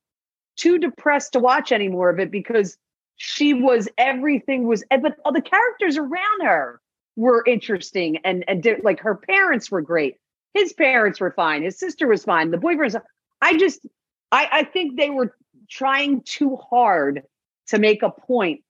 too 0.58 0.78
depressed 0.78 1.34
to 1.34 1.40
watch 1.40 1.72
any 1.72 1.88
more 1.88 2.10
of 2.10 2.20
it 2.20 2.32
because 2.32 2.78
she 3.16 3.54
was 3.54 3.88
everything 3.98 4.68
was 4.68 4.84
but 4.90 5.16
all 5.24 5.32
the 5.32 5.42
characters 5.42 5.98
around 5.98 6.42
her 6.42 6.82
were 7.16 7.44
interesting 7.48 8.18
and 8.24 8.44
and 8.48 8.62
did, 8.62 8.84
like 8.84 9.00
her 9.00 9.16
parents 9.16 9.72
were 9.72 9.82
great 9.82 10.16
his 10.54 10.74
parents 10.74 11.20
were 11.20 11.32
fine 11.32 11.64
his 11.64 11.78
sister 11.78 12.08
was 12.08 12.24
fine 12.24 12.52
the 12.52 12.58
boyfriend's 12.58 12.96
i 13.42 13.58
just 13.58 13.88
i 14.32 14.48
i 14.52 14.64
think 14.64 14.98
they 14.98 15.10
were 15.10 15.36
trying 15.70 16.22
too 16.22 16.58
hard 16.58 17.24
to 17.68 17.80
make 17.80 18.04
a 18.04 18.10
point 18.10 18.62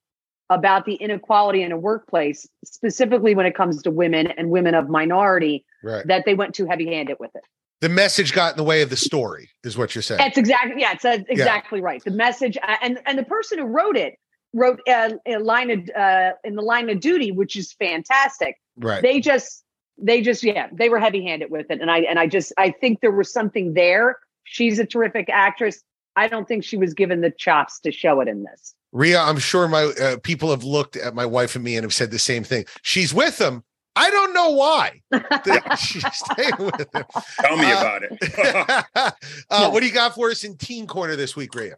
about 0.50 0.86
the 0.86 0.96
inequality 0.96 1.62
in 1.62 1.72
a 1.72 1.78
workplace, 1.78 2.48
specifically 2.64 3.36
when 3.36 3.46
it 3.46 3.56
comes 3.56 3.84
to 3.84 3.92
women 3.92 4.28
and 4.28 4.50
women 4.50 4.74
of 4.74 4.90
minority, 4.90 5.66
right. 5.84 6.08
that 6.08 6.24
they 6.26 6.34
went 6.34 6.56
too 6.56 6.66
heavy 6.66 6.88
handed 6.88 7.18
with 7.20 7.32
it. 7.36 7.44
The 7.82 7.90
message 7.90 8.34
got 8.34 8.54
in 8.54 8.58
the 8.58 8.64
way 8.64 8.82
of 8.82 8.90
the 8.90 8.98
story, 8.98 9.50
is 9.64 9.78
what 9.78 9.94
you're 9.94 10.02
saying. 10.02 10.18
That's 10.18 10.38
exactly 10.38 10.82
yeah, 10.82 10.94
it's 10.94 11.06
uh, 11.06 11.20
exactly 11.30 11.80
yeah. 11.80 11.86
right. 11.86 12.04
The 12.04 12.12
message 12.12 12.58
uh, 12.58 12.76
and 12.82 13.00
and 13.06 13.20
the 13.20 13.24
person 13.24 13.60
who 13.60 13.66
wrote 13.66 13.96
it 13.96 14.16
wrote 14.54 14.80
uh, 14.88 15.12
a 15.28 15.38
line 15.38 15.70
of 15.70 15.90
uh, 15.96 16.32
in 16.44 16.56
the 16.56 16.64
line 16.64 16.90
of 16.90 17.00
duty, 17.00 17.32
which 17.32 17.56
is 17.56 17.74
fantastic. 17.74 18.56
Right. 18.78 19.04
They 19.04 19.20
just 19.20 19.64
they 20.00 20.22
just 20.22 20.44
yeah 20.44 20.70
they 20.74 20.90
were 20.90 21.00
heavy 21.00 21.24
handed 21.24 21.52
with 21.52 21.70
it, 21.70 21.80
and 21.80 21.92
I 21.92 22.00
and 22.00 22.18
I 22.18 22.26
just 22.26 22.52
I 22.58 22.72
think 22.72 23.02
there 23.02 23.12
was 23.12 23.32
something 23.32 23.76
there. 23.76 24.18
She's 24.44 24.80
a 24.80 24.86
terrific 24.86 25.30
actress. 25.30 25.84
I 26.18 26.28
don't 26.28 26.48
think 26.48 26.64
she 26.64 26.78
was 26.78 26.94
given 26.94 27.22
the 27.22 27.32
chops 27.32 27.80
to 27.82 27.92
show 27.92 28.20
it 28.22 28.28
in 28.28 28.44
this. 28.44 28.74
Rhea, 28.92 29.22
I'm 29.22 29.38
sure 29.38 29.68
my 29.68 29.84
uh, 29.84 30.18
people 30.18 30.50
have 30.50 30.64
looked 30.64 30.96
at 30.96 31.14
my 31.14 31.26
wife 31.26 31.56
and 31.56 31.64
me 31.64 31.76
and 31.76 31.84
have 31.84 31.94
said 31.94 32.10
the 32.10 32.20
same 32.20 32.44
thing. 32.44 32.66
She's 32.82 33.14
with 33.14 33.40
him. 33.40 33.64
I 33.96 34.10
don't 34.10 34.34
know 34.34 34.50
why. 34.50 35.02
She's 35.78 36.06
staying 36.14 36.58
with 36.58 36.88
him. 36.94 37.04
Tell 37.42 37.58
me 37.58 37.72
uh, 37.72 37.80
about 37.80 38.02
it. 38.04 38.86
uh, 39.50 39.70
what 39.70 39.82
do 39.82 39.86
you 39.86 39.94
got 39.94 40.16
for 40.16 40.32
us 40.32 40.44
in 40.44 40.58
Teen 40.58 40.88
Corner 40.88 41.16
this 41.16 41.36
week, 41.36 41.54
Rhea? 41.54 41.76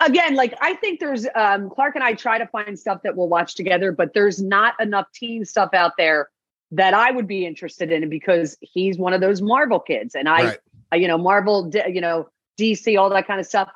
again, 0.00 0.34
like 0.34 0.54
I 0.60 0.74
think 0.74 1.00
there's 1.00 1.26
um, 1.34 1.70
Clark 1.70 1.94
and 1.94 2.04
I 2.04 2.14
try 2.14 2.38
to 2.38 2.46
find 2.46 2.78
stuff 2.78 3.02
that 3.02 3.16
we'll 3.16 3.28
watch 3.28 3.54
together, 3.54 3.92
but 3.92 4.14
there's 4.14 4.42
not 4.42 4.78
enough 4.80 5.06
teen 5.14 5.44
stuff 5.44 5.70
out 5.72 5.92
there 5.98 6.28
that 6.70 6.94
I 6.94 7.10
would 7.10 7.26
be 7.26 7.46
interested 7.46 7.90
in 7.90 8.08
because 8.08 8.56
he's 8.60 8.98
one 8.98 9.12
of 9.12 9.20
those 9.20 9.42
Marvel 9.42 9.80
kids, 9.80 10.14
and 10.14 10.28
I, 10.28 10.44
right. 10.44 11.00
you 11.00 11.08
know, 11.08 11.18
Marvel, 11.18 11.70
you 11.88 12.00
know, 12.00 12.28
DC, 12.58 12.98
all 12.98 13.10
that 13.10 13.26
kind 13.26 13.40
of 13.40 13.46
stuff. 13.46 13.68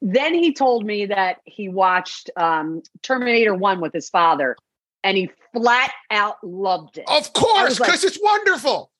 Then 0.00 0.34
he 0.34 0.52
told 0.52 0.84
me 0.84 1.06
that 1.06 1.38
he 1.44 1.68
watched 1.68 2.30
um, 2.36 2.82
Terminator 3.02 3.54
One 3.54 3.80
with 3.80 3.92
his 3.92 4.10
father, 4.10 4.56
and 5.02 5.16
he 5.16 5.30
flat 5.54 5.92
out 6.10 6.36
loved 6.42 6.98
it. 6.98 7.04
Of 7.08 7.32
course, 7.32 7.78
because 7.78 8.02
like, 8.02 8.12
it's 8.12 8.18
wonderful. 8.22 8.90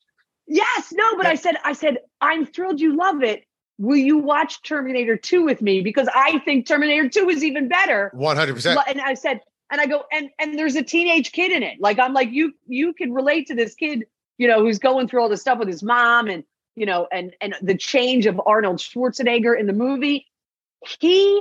Yes, 0.46 0.92
no, 0.92 1.16
but. 1.16 1.26
I 1.26 1.35
said, 1.35 1.57
I 1.64 1.72
said, 1.72 1.98
I'm 2.20 2.46
thrilled 2.46 2.80
you 2.80 2.96
love 2.96 3.22
it. 3.22 3.44
Will 3.78 3.96
you 3.96 4.18
watch 4.18 4.62
Terminator 4.62 5.16
2 5.16 5.44
with 5.44 5.61
me? 5.61 5.80
Because 5.80 6.09
I 6.14 6.38
think 6.40 6.66
Terminator 6.66 7.09
2 7.09 7.28
is 7.28 7.42
even 7.42 7.68
better. 7.68 8.12
100%. 8.14 8.76
And 8.87 9.00
I 9.00 9.14
said, 9.14 9.40
and 9.70 9.80
I 9.80 9.87
go, 9.87 10.04
and 10.12 10.30
and 10.38 10.59
there's 10.59 10.76
a 10.76 10.83
teenage 10.83 11.33
kid 11.33 11.50
in 11.50 11.62
it. 11.62 11.80
Like 11.80 11.98
I'm 11.98 12.12
like, 12.12 12.30
you 12.30 12.52
you 12.66 12.92
can 12.92 13.12
relate 13.12 13.46
to 13.48 13.54
this 13.54 13.74
kid, 13.74 14.04
you 14.38 14.46
know, 14.46 14.61
who's 14.61 14.78
going 14.78 15.09
through 15.09 15.22
all 15.22 15.28
this 15.28 15.40
stuff 15.40 15.59
with 15.59 15.68
his 15.68 15.83
mom 15.83 16.28
and 16.28 16.44
you 16.76 16.87
know, 16.87 17.06
and 17.12 17.34
and 17.40 17.54
the 17.62 17.76
change 17.76 18.26
of 18.26 18.40
Arnold 18.44 18.78
Schwarzenegger 18.78 19.58
in 19.58 19.66
the 19.66 19.72
movie. 19.72 20.26
He 21.00 21.40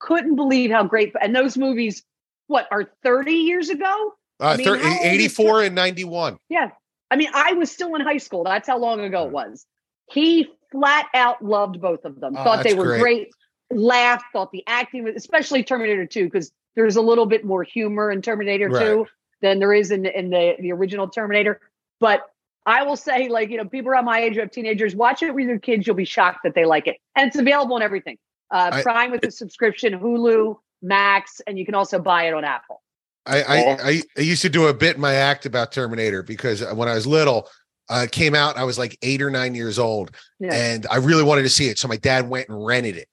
couldn't 0.00 0.34
believe 0.34 0.70
how 0.70 0.82
great 0.82 1.14
and 1.20 1.36
those 1.36 1.56
movies, 1.56 2.02
what, 2.48 2.66
are 2.72 2.90
30 3.04 3.32
years 3.32 3.68
ago? 3.68 4.14
Uh, 4.40 4.46
I 4.46 4.56
mean, 4.56 4.66
30, 4.66 4.84
84 5.02 5.62
and 5.64 5.74
91. 5.74 6.38
Yeah. 6.48 6.70
I 7.10 7.16
mean, 7.16 7.28
I 7.34 7.52
was 7.52 7.70
still 7.70 7.94
in 7.94 8.00
high 8.00 8.16
school. 8.16 8.44
That's 8.44 8.66
how 8.66 8.78
long 8.78 9.00
ago 9.00 9.26
it 9.26 9.32
was. 9.32 9.66
He 10.10 10.48
flat 10.72 11.06
out 11.14 11.44
loved 11.44 11.80
both 11.80 12.04
of 12.04 12.18
them. 12.20 12.34
Oh, 12.36 12.42
thought 12.42 12.64
they 12.64 12.74
were 12.74 12.98
great. 12.98 13.00
great. 13.00 13.30
Laughed. 13.70 14.24
Thought 14.32 14.50
the 14.50 14.64
acting 14.66 15.04
was, 15.04 15.14
especially 15.14 15.62
Terminator 15.62 16.06
Two, 16.06 16.24
because 16.24 16.50
there's 16.74 16.96
a 16.96 17.02
little 17.02 17.26
bit 17.26 17.44
more 17.44 17.62
humor 17.62 18.10
in 18.10 18.22
Terminator 18.22 18.68
right. 18.68 18.84
Two 18.84 19.06
than 19.42 19.58
there 19.58 19.72
is 19.72 19.90
in 19.90 20.06
in 20.06 20.30
the 20.30 20.56
the 20.58 20.72
original 20.72 21.08
Terminator. 21.08 21.60
But 22.00 22.22
I 22.66 22.82
will 22.82 22.96
say, 22.96 23.28
like 23.28 23.50
you 23.50 23.56
know, 23.56 23.64
people 23.64 23.90
around 23.90 24.04
my 24.04 24.20
age 24.20 24.34
who 24.34 24.40
have 24.40 24.50
teenagers, 24.50 24.94
watch 24.94 25.22
it 25.22 25.34
with 25.34 25.46
your 25.46 25.58
kids. 25.58 25.86
You'll 25.86 25.96
be 25.96 26.04
shocked 26.04 26.40
that 26.44 26.54
they 26.54 26.64
like 26.64 26.86
it, 26.86 26.98
and 27.16 27.28
it's 27.28 27.36
available 27.36 27.74
on 27.74 27.82
everything. 27.82 28.18
Uh, 28.50 28.70
I, 28.72 28.82
Prime 28.82 29.10
with 29.10 29.22
the 29.22 29.30
subscription, 29.30 29.98
Hulu, 29.98 30.56
Max, 30.82 31.40
and 31.46 31.58
you 31.58 31.64
can 31.64 31.74
also 31.74 31.98
buy 31.98 32.24
it 32.24 32.34
on 32.34 32.44
Apple. 32.44 32.82
I, 33.26 33.42
I, 33.42 34.02
I 34.16 34.20
used 34.20 34.42
to 34.42 34.48
do 34.48 34.66
a 34.66 34.74
bit 34.74 34.96
in 34.96 35.00
my 35.00 35.14
act 35.14 35.46
about 35.46 35.72
Terminator 35.72 36.22
because 36.22 36.64
when 36.74 36.88
I 36.88 36.94
was 36.94 37.06
little, 37.06 37.48
uh, 37.90 38.06
came 38.10 38.34
out. 38.34 38.56
I 38.56 38.64
was 38.64 38.78
like 38.78 38.96
eight 39.02 39.20
or 39.20 39.30
nine 39.30 39.54
years 39.54 39.78
old, 39.78 40.12
yeah. 40.38 40.54
and 40.54 40.86
I 40.90 40.96
really 40.96 41.24
wanted 41.24 41.42
to 41.42 41.48
see 41.48 41.68
it. 41.68 41.78
So 41.78 41.88
my 41.88 41.96
dad 41.96 42.30
went 42.30 42.48
and 42.48 42.64
rented 42.64 42.96
it. 42.96 43.08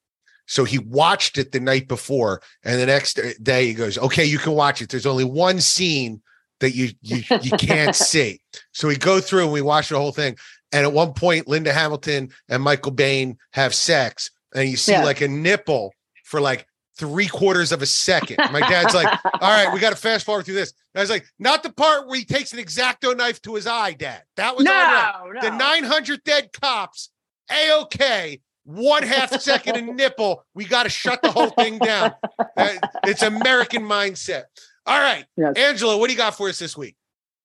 So 0.45 0.63
he 0.63 0.77
watched 0.77 1.37
it 1.37 1.51
the 1.51 1.59
night 1.59 1.87
before, 1.87 2.41
and 2.63 2.79
the 2.79 2.85
next 2.85 3.19
day 3.41 3.65
he 3.65 3.73
goes, 3.73 3.97
"Okay, 3.97 4.23
you 4.23 4.37
can 4.37 4.53
watch 4.53 4.81
it. 4.81 4.89
There's 4.89 5.07
only 5.07 5.25
one 5.25 5.59
scene 5.59 6.21
that 6.59 6.71
you 6.71 6.89
you 7.01 7.23
you 7.41 7.51
can't 7.51 7.95
see." 7.95 8.41
So 8.71 8.87
we 8.87 8.97
go 8.97 9.19
through 9.19 9.43
and 9.43 9.51
we 9.51 9.61
watch 9.61 9.89
the 9.89 9.97
whole 9.97 10.11
thing. 10.11 10.37
And 10.73 10.85
at 10.85 10.91
one 10.91 11.13
point, 11.13 11.47
Linda 11.47 11.71
Hamilton 11.71 12.29
and 12.49 12.61
Michael 12.61 12.91
Biehn 12.91 13.37
have 13.53 13.73
sex, 13.73 14.31
and 14.53 14.69
you 14.69 14.75
see 14.75 14.91
yeah. 14.91 15.03
like 15.03 15.21
a 15.21 15.27
nipple 15.27 15.93
for 16.23 16.41
like 16.41 16.67
three 16.97 17.27
quarters 17.27 17.71
of 17.71 17.81
a 17.81 17.85
second. 17.85 18.37
My 18.51 18.59
dad's 18.59 18.93
like, 18.93 19.07
all 19.25 19.39
right, 19.41 19.71
we 19.71 19.79
got 19.79 19.91
to 19.91 19.95
fast 19.95 20.25
forward 20.25 20.45
through 20.45 20.55
this. 20.55 20.73
And 20.93 20.99
I 20.99 21.03
was 21.03 21.09
like, 21.09 21.25
not 21.39 21.63
the 21.63 21.71
part 21.71 22.07
where 22.07 22.17
he 22.17 22.25
takes 22.25 22.53
an 22.53 22.59
exacto 22.59 23.15
knife 23.15 23.41
to 23.43 23.55
his 23.55 23.67
eye, 23.67 23.93
dad. 23.93 24.23
That 24.35 24.55
was 24.55 24.65
no, 24.65 24.73
all 24.73 25.31
right. 25.31 25.43
No. 25.43 25.49
The 25.49 25.55
900 25.55 26.23
dead 26.23 26.49
cops, 26.59 27.11
A 27.51 27.71
OK. 27.79 28.41
One 28.63 29.03
half 29.03 29.39
second 29.39 29.77
a 29.77 29.81
nipple. 29.81 30.43
We 30.53 30.65
got 30.65 30.83
to 30.83 30.89
shut 30.89 31.21
the 31.21 31.31
whole 31.31 31.51
thing 31.51 31.77
down. 31.77 32.13
it's 33.05 33.21
American 33.21 33.83
mindset. 33.83 34.43
All 34.87 34.99
right. 34.99 35.25
Yes. 35.35 35.55
Angelo, 35.57 35.97
what 35.97 36.07
do 36.07 36.13
you 36.13 36.17
got 36.17 36.35
for 36.35 36.49
us 36.49 36.59
this 36.59 36.77
week? 36.77 36.95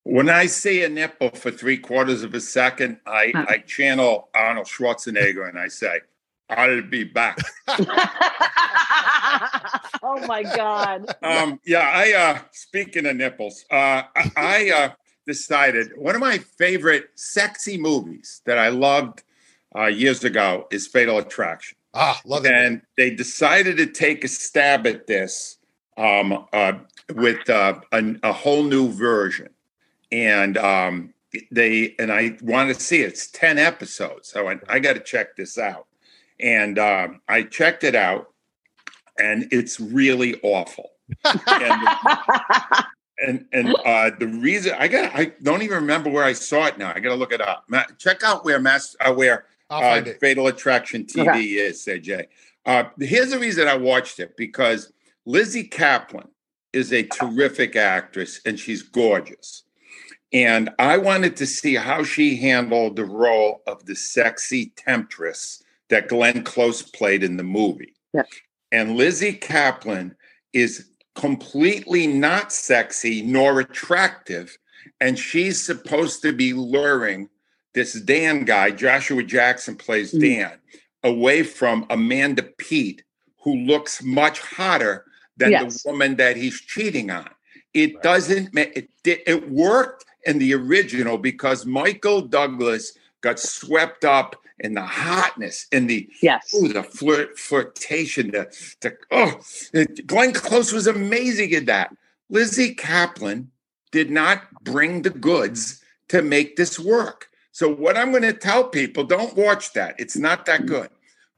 When 0.05 0.29
I 0.29 0.47
see 0.47 0.83
a 0.83 0.89
nipple 0.89 1.31
for 1.31 1.51
three 1.51 1.77
quarters 1.77 2.23
of 2.23 2.35
a 2.35 2.41
second, 2.41 2.99
I, 3.07 3.33
huh. 3.35 3.47
I 3.49 3.59
channel 3.59 4.29
Arnold 4.35 4.67
Schwarzenegger 4.67 5.49
and 5.49 5.59
I 5.59 5.69
say, 5.69 6.01
I'll 6.49 6.83
be 6.83 7.05
back. 7.05 7.39
oh 10.03 10.25
my 10.27 10.43
god. 10.43 11.15
Um, 11.23 11.61
yeah, 11.65 11.91
I 11.93 12.13
uh 12.13 12.39
speaking 12.51 13.07
of 13.07 13.17
nipples, 13.17 13.65
uh 13.71 14.03
I, 14.17 14.31
I 14.37 14.71
uh 14.71 14.91
decided 15.27 15.93
one 15.97 16.15
of 16.15 16.21
my 16.21 16.39
favorite 16.39 17.11
sexy 17.15 17.79
movies 17.79 18.43
that 18.45 18.59
I 18.59 18.69
loved 18.69 19.23
uh 19.77 19.87
years 19.87 20.25
ago 20.25 20.67
is 20.71 20.87
Fatal 20.87 21.19
Attraction. 21.19 21.79
Ah, 21.95 22.21
love 22.25 22.45
it. 22.45 22.53
And 22.53 22.83
they 22.97 23.11
decided 23.11 23.77
to 23.79 23.87
take 23.87 24.25
a 24.25 24.29
stab 24.29 24.87
at 24.87 25.07
this 25.07 25.59
um 25.97 26.47
uh 26.53 26.73
with 27.15 27.49
uh 27.49 27.81
a, 27.93 28.15
a 28.23 28.33
whole 28.33 28.63
new 28.63 28.91
version. 28.91 29.49
And 30.11 30.59
um 30.59 31.15
they 31.51 31.95
and 31.99 32.13
I 32.13 32.37
want 32.43 32.75
to 32.75 32.81
see 32.81 33.03
it. 33.03 33.09
It's 33.09 33.31
10 33.31 33.59
episodes. 33.59 34.29
So 34.29 34.49
I, 34.49 34.59
I 34.69 34.79
got 34.79 34.95
to 34.95 35.01
check 35.01 35.35
this 35.37 35.57
out 35.57 35.87
and 36.43 36.79
um, 36.79 37.21
I 37.29 37.45
checked 37.45 37.85
it 37.85 37.95
out, 37.95 38.33
and 39.19 39.49
it's 39.51 39.81
really 39.81 40.39
awful. 40.43 40.91
and 41.25 41.89
and, 43.19 43.47
and 43.53 43.77
uh, 43.87 44.11
the 44.19 44.27
reason 44.27 44.75
I 44.79 44.89
got 44.89 45.15
I 45.15 45.33
don't 45.43 45.63
even 45.63 45.77
remember 45.77 46.11
where 46.11 46.25
I 46.25 46.33
saw 46.33 46.67
it 46.67 46.77
now. 46.79 46.93
I 46.95 47.01
got 47.01 47.11
to 47.11 47.15
look 47.15 47.33
it 47.33 47.41
up. 47.41 47.65
Ma- 47.69 47.85
check 47.99 48.23
out 48.25 48.45
where 48.45 48.59
Mass 48.59 48.97
uh, 49.01 49.15
where 49.15 49.47
uh, 49.71 50.03
Fatal 50.21 50.49
Attraction 50.49 51.05
TV 51.05 51.29
okay. 51.29 51.43
is, 51.43 51.89
Jay. 52.03 52.27
Uh, 52.67 52.85
here's 52.99 53.31
the 53.31 53.39
reason 53.39 53.69
I 53.69 53.77
watched 53.77 54.21
it 54.21 54.37
because 54.37 54.93
Lizzie 55.25 55.69
Caplan 55.69 56.29
is 56.73 56.93
a 56.93 57.05
terrific 57.05 57.77
actress 57.77 58.41
and 58.47 58.59
she's 58.59 58.83
gorgeous. 58.83 59.65
And 60.33 60.71
I 60.79 60.97
wanted 60.97 61.37
to 61.37 61.47
see 61.47 61.75
how 61.75 62.03
she 62.03 62.37
handled 62.37 62.97
the 62.97 63.05
role 63.05 63.63
of 63.67 63.85
the 63.85 63.95
sexy 63.95 64.73
temptress 64.77 65.63
that 65.91 66.09
Glenn 66.09 66.43
Close 66.43 66.83
played 66.83 67.23
in 67.23 67.37
the 67.37 67.43
movie. 67.43 67.95
And 68.71 68.97
Lizzie 68.97 69.35
Caplan 69.35 70.15
is 70.55 70.89
completely 71.15 72.07
not 72.07 72.51
sexy 72.51 73.21
nor 73.21 73.61
attractive. 73.61 74.57
And 75.01 75.19
she's 75.19 75.61
supposed 75.61 76.23
to 76.23 76.33
be 76.33 76.55
luring 76.55 77.29
this 77.75 77.95
Dan 77.95 78.45
guy, 78.45 78.71
Joshua 78.71 79.23
Jackson 79.23 79.77
plays 79.77 80.13
mm. 80.13 80.21
Dan, 80.21 80.59
away 81.03 81.43
from 81.43 81.87
Amanda 81.91 82.43
Peet, 82.43 83.03
who 83.43 83.57
looks 83.57 84.03
much 84.03 84.41
hotter 84.41 85.05
than 85.37 85.51
yes. 85.53 85.83
the 85.83 85.91
woman 85.91 86.17
that 86.17 86.37
he's 86.37 86.61
cheating 86.61 87.11
on. 87.11 87.29
It 87.75 87.95
right. 87.95 88.03
doesn't, 88.03 88.57
it, 88.57 88.89
it 89.05 89.51
worked 89.51 90.05
in 90.25 90.39
the 90.39 90.55
original 90.55 91.19
because 91.19 91.67
Michael 91.67 92.23
Douglas 92.23 92.93
got 93.23 93.39
swept 93.39 94.05
up 94.05 94.37
in 94.61 94.75
the 94.75 94.83
hotness 94.83 95.67
and 95.73 95.91
the 95.91 96.09
yes, 96.23 96.55
ooh, 96.55 96.69
the 96.69 96.83
flirt 96.83 97.39
flirtation, 97.39 98.31
the, 98.31 98.47
the 98.81 98.97
oh, 99.11 99.41
Glenn 100.07 100.33
Close 100.33 100.73
was 100.73 100.87
amazing 100.87 101.53
at 101.55 101.67
that. 101.67 101.97
Lizzie 102.31 102.75
Caplan 102.75 103.47
did 103.91 104.11
not 104.11 104.43
bring 104.63 105.03
the 105.03 105.11
goods 105.11 105.83
to 106.09 106.23
make 106.23 106.57
this 106.57 106.79
work. 106.79 107.29
So 107.51 107.69
what 107.69 107.97
I'm 107.97 108.11
going 108.11 108.23
to 108.23 108.33
tell 108.33 108.65
people, 108.65 109.05
don't 109.05 109.37
watch 109.37 109.73
that. 109.75 109.95
It's 109.99 110.17
not 110.17 110.47
that 110.47 110.63
mm. 110.63 110.67
good. 110.67 110.89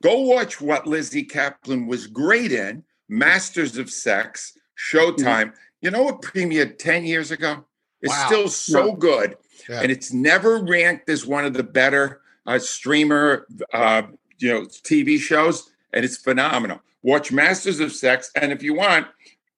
Go 0.02 0.20
watch 0.20 0.60
what 0.60 0.86
Lizzie 0.86 1.24
Caplan 1.24 1.86
was 1.86 2.06
great 2.06 2.52
in, 2.52 2.84
Masters 3.08 3.76
of 3.76 3.90
Sex, 3.90 4.56
Showtime. 4.78 5.18
Mm-hmm. 5.18 5.56
You 5.80 5.90
know 5.90 6.02
what 6.02 6.22
premiered 6.22 6.78
10 6.78 7.04
years 7.04 7.30
ago? 7.30 7.64
It's 8.00 8.12
wow. 8.12 8.26
still 8.26 8.48
so 8.48 8.92
good. 8.92 9.36
Yeah. 9.68 9.80
And 9.80 9.90
it's 9.90 10.12
never 10.12 10.62
ranked 10.62 11.08
as 11.08 11.26
one 11.26 11.44
of 11.44 11.54
the 11.54 11.62
better 11.62 12.20
uh, 12.46 12.58
streamer, 12.58 13.46
uh, 13.72 14.02
you 14.38 14.52
know, 14.52 14.62
TV 14.62 15.18
shows, 15.18 15.70
and 15.92 16.04
it's 16.04 16.16
phenomenal. 16.16 16.80
Watch 17.02 17.32
Masters 17.32 17.80
of 17.80 17.92
Sex, 17.92 18.30
and 18.34 18.52
if 18.52 18.62
you 18.62 18.74
want, 18.74 19.06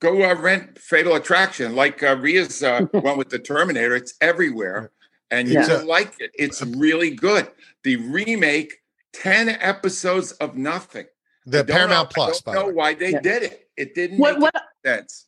go 0.00 0.28
uh, 0.28 0.34
rent 0.34 0.78
Fatal 0.78 1.14
Attraction, 1.14 1.74
like 1.74 2.02
uh, 2.02 2.16
Rhea's 2.16 2.62
uh, 2.62 2.82
one 2.92 3.18
with 3.18 3.30
the 3.30 3.38
Terminator. 3.38 3.96
It's 3.96 4.14
everywhere, 4.20 4.92
and 5.30 5.48
you 5.48 5.54
yeah. 5.54 5.82
like 5.86 6.14
it. 6.20 6.30
It's 6.34 6.62
really 6.62 7.10
good. 7.10 7.50
The 7.82 7.96
remake, 7.96 8.74
ten 9.12 9.48
episodes 9.48 10.32
of 10.32 10.56
nothing. 10.56 11.06
The 11.46 11.64
Paramount 11.64 12.08
know, 12.08 12.12
Plus. 12.14 12.42
I 12.46 12.54
don't 12.54 12.68
know 12.68 12.74
why 12.74 12.94
they 12.94 13.12
yeah. 13.12 13.20
did 13.20 13.42
it. 13.44 13.68
It 13.76 13.94
didn't 13.94 14.18
what, 14.18 14.34
make 14.34 14.52
what, 14.52 14.62
sense 14.84 15.26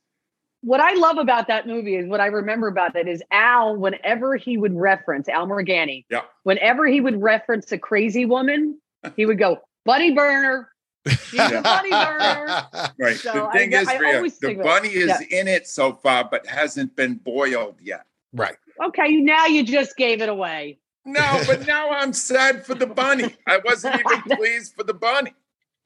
what 0.60 0.80
I 0.80 0.94
love 0.94 1.18
about 1.18 1.46
that 1.48 1.66
movie 1.66 1.96
is 1.96 2.06
what 2.06 2.20
I 2.20 2.26
remember 2.26 2.68
about 2.68 2.96
it 2.96 3.06
is 3.06 3.22
Al, 3.30 3.76
whenever 3.76 4.36
he 4.36 4.56
would 4.56 4.74
reference 4.74 5.28
Al 5.28 5.46
Morganti, 5.46 6.04
yeah. 6.10 6.22
whenever 6.42 6.86
he 6.86 7.00
would 7.00 7.20
reference 7.22 7.70
a 7.72 7.78
crazy 7.78 8.24
woman, 8.24 8.80
he 9.16 9.24
would 9.24 9.38
go, 9.38 9.60
Buddy 9.84 10.12
Burner. 10.12 10.70
yeah. 11.32 11.60
Bunny 11.62 11.90
Burner. 11.90 12.92
Right. 12.98 13.16
So 13.16 13.32
the 13.32 13.58
thing 13.58 13.74
I, 13.74 13.80
is, 13.80 13.88
I 13.88 13.96
Rhea, 13.98 14.30
the 14.40 14.54
bunny 14.54 14.88
is 14.88 15.08
yeah. 15.08 15.40
in 15.40 15.48
it 15.48 15.68
so 15.68 15.92
far, 15.94 16.28
but 16.28 16.46
hasn't 16.46 16.94
been 16.96 17.14
boiled 17.14 17.76
yet. 17.80 18.04
Right. 18.32 18.56
Okay, 18.84 19.16
now 19.16 19.46
you 19.46 19.64
just 19.64 19.96
gave 19.96 20.20
it 20.20 20.28
away. 20.28 20.78
No, 21.04 21.42
but 21.46 21.66
now 21.66 21.90
I'm 21.90 22.12
sad 22.12 22.66
for 22.66 22.74
the 22.74 22.86
bunny. 22.86 23.34
I 23.46 23.58
wasn't 23.64 24.00
even 24.00 24.22
pleased 24.36 24.74
for 24.74 24.84
the 24.84 24.92
bunny. 24.92 25.32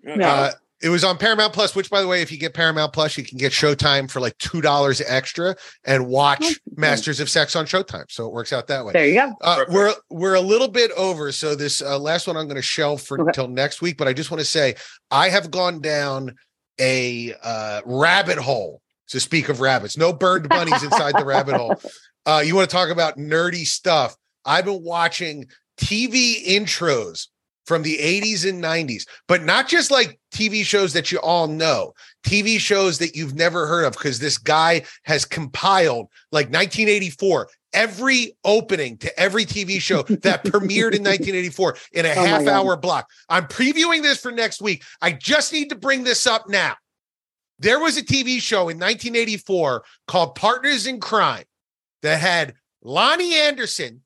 No. 0.03 0.27
Uh, 0.27 0.53
it 0.83 0.89
was 0.89 1.05
on 1.05 1.17
Paramount 1.17 1.53
Plus, 1.53 1.77
which, 1.77 1.89
by 1.89 2.03
the 2.03 2.09
way, 2.09 2.23
if 2.23 2.33
you 2.33 2.39
get 2.39 2.55
Paramount 2.55 2.93
Plus, 2.93 3.17
you 3.17 3.23
can 3.23 3.39
get 3.39 3.53
Showtime 3.53 4.11
for 4.11 4.21
like 4.21 4.37
two 4.39 4.61
dollars 4.61 5.01
extra 5.07 5.55
and 5.85 6.09
watch 6.09 6.61
Masters 6.77 7.21
of 7.21 7.31
Sex 7.31 7.55
on 7.55 7.67
Showtime. 7.67 8.11
So 8.11 8.27
it 8.27 8.33
works 8.33 8.53
out 8.53 8.67
that 8.67 8.85
way. 8.85 8.93
There 8.93 9.07
you 9.07 9.15
go. 9.15 9.33
Uh, 9.41 9.65
we're 9.69 9.95
we're 10.11 10.35
a 10.35 10.41
little 10.41 10.69
bit 10.69 10.91
over, 10.97 11.31
so 11.31 11.55
this 11.55 11.81
uh, 11.81 11.99
last 11.99 12.27
one 12.27 12.37
I'm 12.37 12.47
going 12.47 12.57
to 12.57 12.63
shelve 12.63 13.01
for 13.01 13.21
okay. 13.21 13.29
until 13.29 13.47
next 13.47 13.81
week. 13.81 13.97
But 13.97 14.09
I 14.09 14.13
just 14.13 14.33
want 14.33 14.41
to 14.41 14.45
say 14.47 14.75
I 15.11 15.29
have 15.29 15.53
gone 15.53 15.81
down 15.81 16.35
a 16.81 17.33
uh, 17.43 17.81
rabbit 17.85 18.39
hole. 18.39 18.81
To 19.09 19.21
speak 19.21 19.51
of 19.51 19.61
rabbits, 19.61 19.99
no 19.99 20.11
burned 20.11 20.49
bunnies 20.49 20.83
inside 20.83 21.15
the 21.19 21.25
rabbit 21.27 21.55
hole. 21.57 21.77
Uh, 22.25 22.41
you 22.45 22.55
want 22.55 22.71
to 22.71 22.73
talk 22.73 22.89
about 22.89 23.19
nerdy 23.19 23.67
stuff? 23.67 24.15
I've 24.45 24.65
been 24.65 24.85
watching 24.85 25.47
TV 25.77 26.47
intros 26.47 27.27
from 27.67 27.83
the 27.83 27.99
80s 27.99 28.49
and 28.49 28.63
90s, 28.63 29.07
but 29.29 29.45
not 29.45 29.69
just 29.69 29.91
like 29.91 30.19
TV 30.35 30.65
shows 30.65 30.93
that 30.93 31.13
you 31.13 31.19
all 31.19 31.47
know, 31.47 31.93
TV 32.25 32.59
shows 32.59 32.99
that 32.99 33.15
you've 33.15 33.35
never 33.35 33.67
heard 33.67 33.85
of, 33.85 33.93
because 33.93 34.19
this 34.19 34.39
guy 34.39 34.83
has 35.05 35.25
compiled 35.25 36.09
like 36.33 36.47
1984, 36.47 37.49
every 37.73 38.37
opening 38.45 38.97
to 38.99 39.19
every 39.19 39.45
TV 39.45 39.81
show 39.81 40.03
that 40.03 40.45
premiered 40.45 40.95
in 40.95 41.03
1984 41.03 41.77
in 41.93 42.07
a 42.07 42.11
oh 42.11 42.25
half 42.25 42.47
hour 42.47 42.77
block. 42.77 43.09
I'm 43.29 43.47
previewing 43.47 44.03
this 44.03 44.21
for 44.21 44.33
next 44.33 44.61
week. 44.61 44.83
I 45.01 45.13
just 45.13 45.53
need 45.53 45.69
to 45.71 45.77
bring 45.77 46.05
this 46.05 46.27
up 46.27 46.49
now. 46.49 46.75
There 47.59 47.79
was 47.79 47.97
a 47.97 48.03
TV 48.03 48.41
show 48.41 48.69
in 48.69 48.79
1984 48.79 49.85
called 50.09 50.35
Partners 50.35 50.87
in 50.87 50.99
Crime 50.99 51.45
that 52.03 52.21
had 52.21 52.55
Loni 52.85 53.35
Anderson 53.35 54.03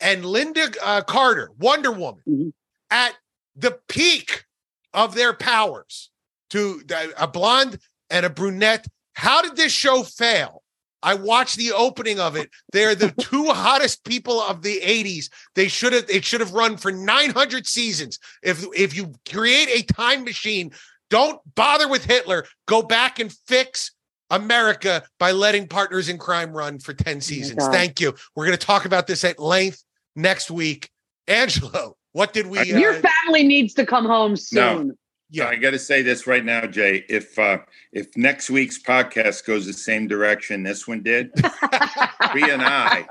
and 0.00 0.24
Linda 0.24 0.68
uh, 0.82 1.00
Carter, 1.00 1.50
Wonder 1.58 1.90
Woman. 1.90 2.22
Mm-hmm 2.28 2.48
at 2.90 3.14
the 3.54 3.78
peak 3.88 4.44
of 4.92 5.14
their 5.14 5.32
powers 5.32 6.10
to 6.50 6.82
a 7.18 7.26
blonde 7.26 7.78
and 8.10 8.26
a 8.26 8.30
brunette. 8.30 8.86
How 9.14 9.42
did 9.42 9.56
this 9.56 9.72
show 9.72 10.02
fail? 10.02 10.62
I 11.02 11.14
watched 11.14 11.56
the 11.56 11.72
opening 11.72 12.18
of 12.18 12.36
it. 12.36 12.50
They're 12.72 12.94
the 12.94 13.10
two 13.20 13.46
hottest 13.46 14.04
people 14.04 14.40
of 14.40 14.62
the 14.62 14.80
80s. 14.80 15.28
They 15.54 15.68
should 15.68 15.92
have 15.92 16.08
it 16.08 16.24
should 16.24 16.40
have 16.40 16.52
run 16.52 16.76
for 16.76 16.90
900 16.90 17.66
seasons. 17.66 18.18
If 18.42 18.64
if 18.74 18.96
you 18.96 19.12
create 19.28 19.68
a 19.68 19.92
time 19.92 20.24
machine, 20.24 20.72
don't 21.10 21.40
bother 21.54 21.88
with 21.88 22.04
Hitler. 22.04 22.44
Go 22.66 22.82
back 22.82 23.18
and 23.18 23.32
fix 23.46 23.92
America 24.30 25.04
by 25.18 25.32
letting 25.32 25.68
Partners 25.68 26.08
in 26.08 26.18
Crime 26.18 26.52
run 26.52 26.78
for 26.78 26.92
10 26.92 27.20
seasons. 27.20 27.62
Oh 27.62 27.70
Thank 27.70 28.00
you. 28.00 28.14
We're 28.34 28.46
going 28.46 28.58
to 28.58 28.66
talk 28.66 28.84
about 28.84 29.06
this 29.06 29.24
at 29.24 29.38
length 29.38 29.82
next 30.16 30.50
week. 30.50 30.90
Angelo, 31.28 31.96
what 32.16 32.32
did 32.32 32.46
we? 32.46 32.62
Your 32.64 32.94
uh, 32.94 33.02
family 33.02 33.46
needs 33.46 33.74
to 33.74 33.84
come 33.84 34.06
home 34.06 34.36
soon. 34.36 34.88
No. 34.88 34.94
Yeah, 35.28 35.48
I 35.48 35.56
got 35.56 35.72
to 35.72 35.78
say 35.78 36.00
this 36.00 36.26
right 36.26 36.42
now, 36.42 36.64
Jay. 36.66 37.04
If 37.10 37.38
uh, 37.38 37.58
if 37.92 38.16
next 38.16 38.48
week's 38.48 38.82
podcast 38.82 39.44
goes 39.44 39.66
the 39.66 39.74
same 39.74 40.08
direction 40.08 40.62
this 40.62 40.88
one 40.88 41.02
did, 41.02 41.30
we 42.34 42.50
and 42.50 42.62
I 42.62 43.06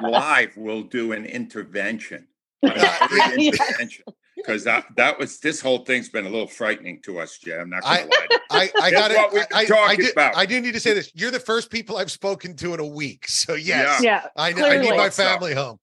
live 0.00 0.56
will 0.56 0.82
do 0.82 1.12
an 1.12 1.26
intervention. 1.26 2.26
intervention. 2.62 4.04
Because 4.34 4.64
that, 4.64 4.86
that 4.96 5.18
was 5.18 5.38
this 5.38 5.60
whole 5.60 5.84
thing's 5.84 6.08
been 6.08 6.24
a 6.24 6.30
little 6.30 6.48
frightening 6.48 7.02
to 7.02 7.20
us, 7.20 7.38
Jay. 7.38 7.56
I'm 7.56 7.68
not 7.68 7.82
gonna 7.82 8.00
I, 8.00 8.04
lie. 8.04 8.38
I, 8.50 8.70
I 8.86 8.90
got 8.90 9.10
it. 9.10 9.46
I, 9.52 9.66
I, 9.78 9.96
did, 9.96 10.12
about. 10.12 10.36
I 10.36 10.46
do 10.46 10.58
need 10.60 10.72
to 10.72 10.80
say 10.80 10.94
this. 10.94 11.12
You're 11.14 11.30
the 11.30 11.38
first 11.38 11.70
people 11.70 11.98
I've 11.98 12.10
spoken 12.10 12.56
to 12.56 12.72
in 12.72 12.80
a 12.80 12.86
week. 12.86 13.28
So 13.28 13.54
yes, 13.54 14.02
yeah, 14.02 14.26
I, 14.36 14.48
I 14.48 14.78
need 14.78 14.96
my 14.96 15.10
family 15.10 15.52
home. 15.52 15.78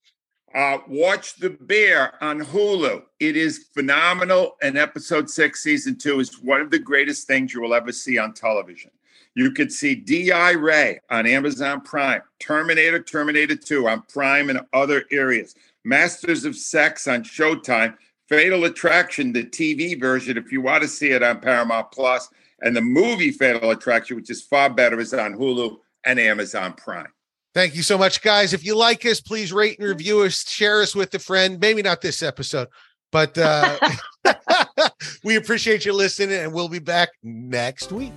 Uh, 0.54 0.80
watch 0.88 1.36
The 1.36 1.52
Bear 1.52 2.22
on 2.24 2.40
Hulu. 2.40 3.04
It 3.20 3.38
is 3.38 3.68
phenomenal. 3.74 4.56
And 4.62 4.78
episode 4.78 5.30
six, 5.30 5.62
season 5.64 5.98
two, 5.98 6.20
is 6.20 6.42
one 6.42 6.62
of 6.62 6.72
the 6.72 6.80
greatest 6.80 7.28
things 7.28 7.54
you 7.54 7.62
will 7.62 7.74
ever 7.74 7.92
see 7.92 8.18
on 8.18 8.34
television. 8.34 8.92
You 9.36 9.52
could 9.52 9.72
see 9.72 9.96
D.I. 9.96 10.52
Ray 10.52 11.00
on 11.12 11.28
Amazon 11.28 11.82
Prime, 11.82 12.22
Terminator, 12.40 13.02
Terminator 13.02 13.56
2 13.56 13.88
on 13.88 14.02
Prime 14.12 14.50
and 14.50 14.62
other 14.74 15.06
areas, 15.12 15.56
Masters 15.86 16.46
of 16.46 16.56
Sex 16.56 17.08
on 17.08 17.24
Showtime, 17.24 17.96
Fatal 18.28 18.66
Attraction, 18.66 19.32
the 19.32 19.44
TV 19.44 20.00
version, 20.00 20.38
if 20.38 20.52
you 20.52 20.62
want 20.62 20.82
to 20.82 20.88
see 20.88 21.12
it 21.12 21.24
on 21.24 21.40
Paramount 21.40 21.92
Plus, 21.92 22.30
and 22.62 22.76
the 22.76 22.82
movie 22.82 23.32
Fatal 23.32 23.72
Attraction, 23.72 24.18
which 24.18 24.30
is 24.30 24.42
far 24.42 24.70
better, 24.70 25.00
is 25.00 25.14
on 25.14 25.36
Hulu 25.36 25.78
and 26.06 26.20
Amazon 26.20 26.74
Prime. 26.74 27.08
Thank 27.54 27.76
you 27.76 27.84
so 27.84 27.98
much, 27.98 28.22
guys. 28.22 28.54
If 28.54 28.64
you 28.64 28.76
like 28.76 29.06
us, 29.06 29.22
please 29.22 29.52
rate 29.52 29.80
and 29.80 29.88
review 29.88 30.22
us, 30.22 30.48
share 30.48 30.82
us 30.82 30.96
with 30.96 31.14
a 31.16 31.20
friend. 31.20 31.60
Maybe 31.60 31.82
not 31.82 32.02
this 32.02 32.22
episode, 32.22 32.68
but 33.12 33.38
uh, 33.38 33.78
we 35.24 35.36
appreciate 35.36 35.86
you 35.86 35.94
listening, 35.94 36.38
and 36.38 36.54
we'll 36.54 36.70
be 36.70 36.80
back 36.80 37.10
next 37.24 37.92
week. 37.92 38.14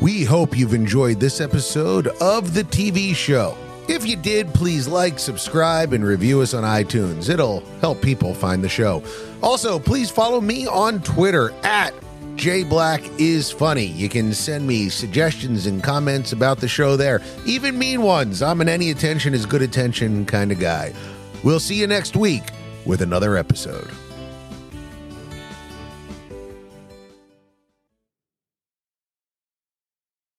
We 0.00 0.24
hope 0.24 0.56
you've 0.56 0.74
enjoyed 0.74 1.20
this 1.20 1.40
episode 1.40 2.08
of 2.20 2.54
the 2.54 2.64
TV 2.64 3.14
show. 3.14 3.56
If 3.88 4.06
you 4.06 4.16
did, 4.16 4.48
please 4.54 4.88
like, 4.88 5.18
subscribe, 5.18 5.92
and 5.92 6.04
review 6.04 6.40
us 6.40 6.54
on 6.54 6.64
iTunes. 6.64 7.28
It'll 7.28 7.60
help 7.80 8.00
people 8.00 8.34
find 8.34 8.64
the 8.64 8.68
show. 8.68 9.02
Also, 9.42 9.78
please 9.78 10.10
follow 10.10 10.40
me 10.40 10.66
on 10.66 11.02
Twitter 11.02 11.52
at 11.62 11.92
Jay 12.36 12.64
Black 12.64 13.02
is 13.18 13.50
funny. 13.50 13.86
You 13.86 14.08
can 14.08 14.34
send 14.34 14.66
me 14.66 14.88
suggestions 14.88 15.66
and 15.66 15.82
comments 15.82 16.32
about 16.32 16.58
the 16.58 16.68
show 16.68 16.96
there, 16.96 17.22
even 17.46 17.78
mean 17.78 18.02
ones. 18.02 18.42
I'm 18.42 18.60
an 18.60 18.68
any 18.68 18.90
attention 18.90 19.34
is 19.34 19.46
good 19.46 19.62
attention 19.62 20.26
kind 20.26 20.50
of 20.52 20.58
guy. 20.58 20.92
We'll 21.42 21.60
see 21.60 21.76
you 21.76 21.86
next 21.86 22.16
week 22.16 22.42
with 22.84 23.02
another 23.02 23.36
episode. 23.36 23.90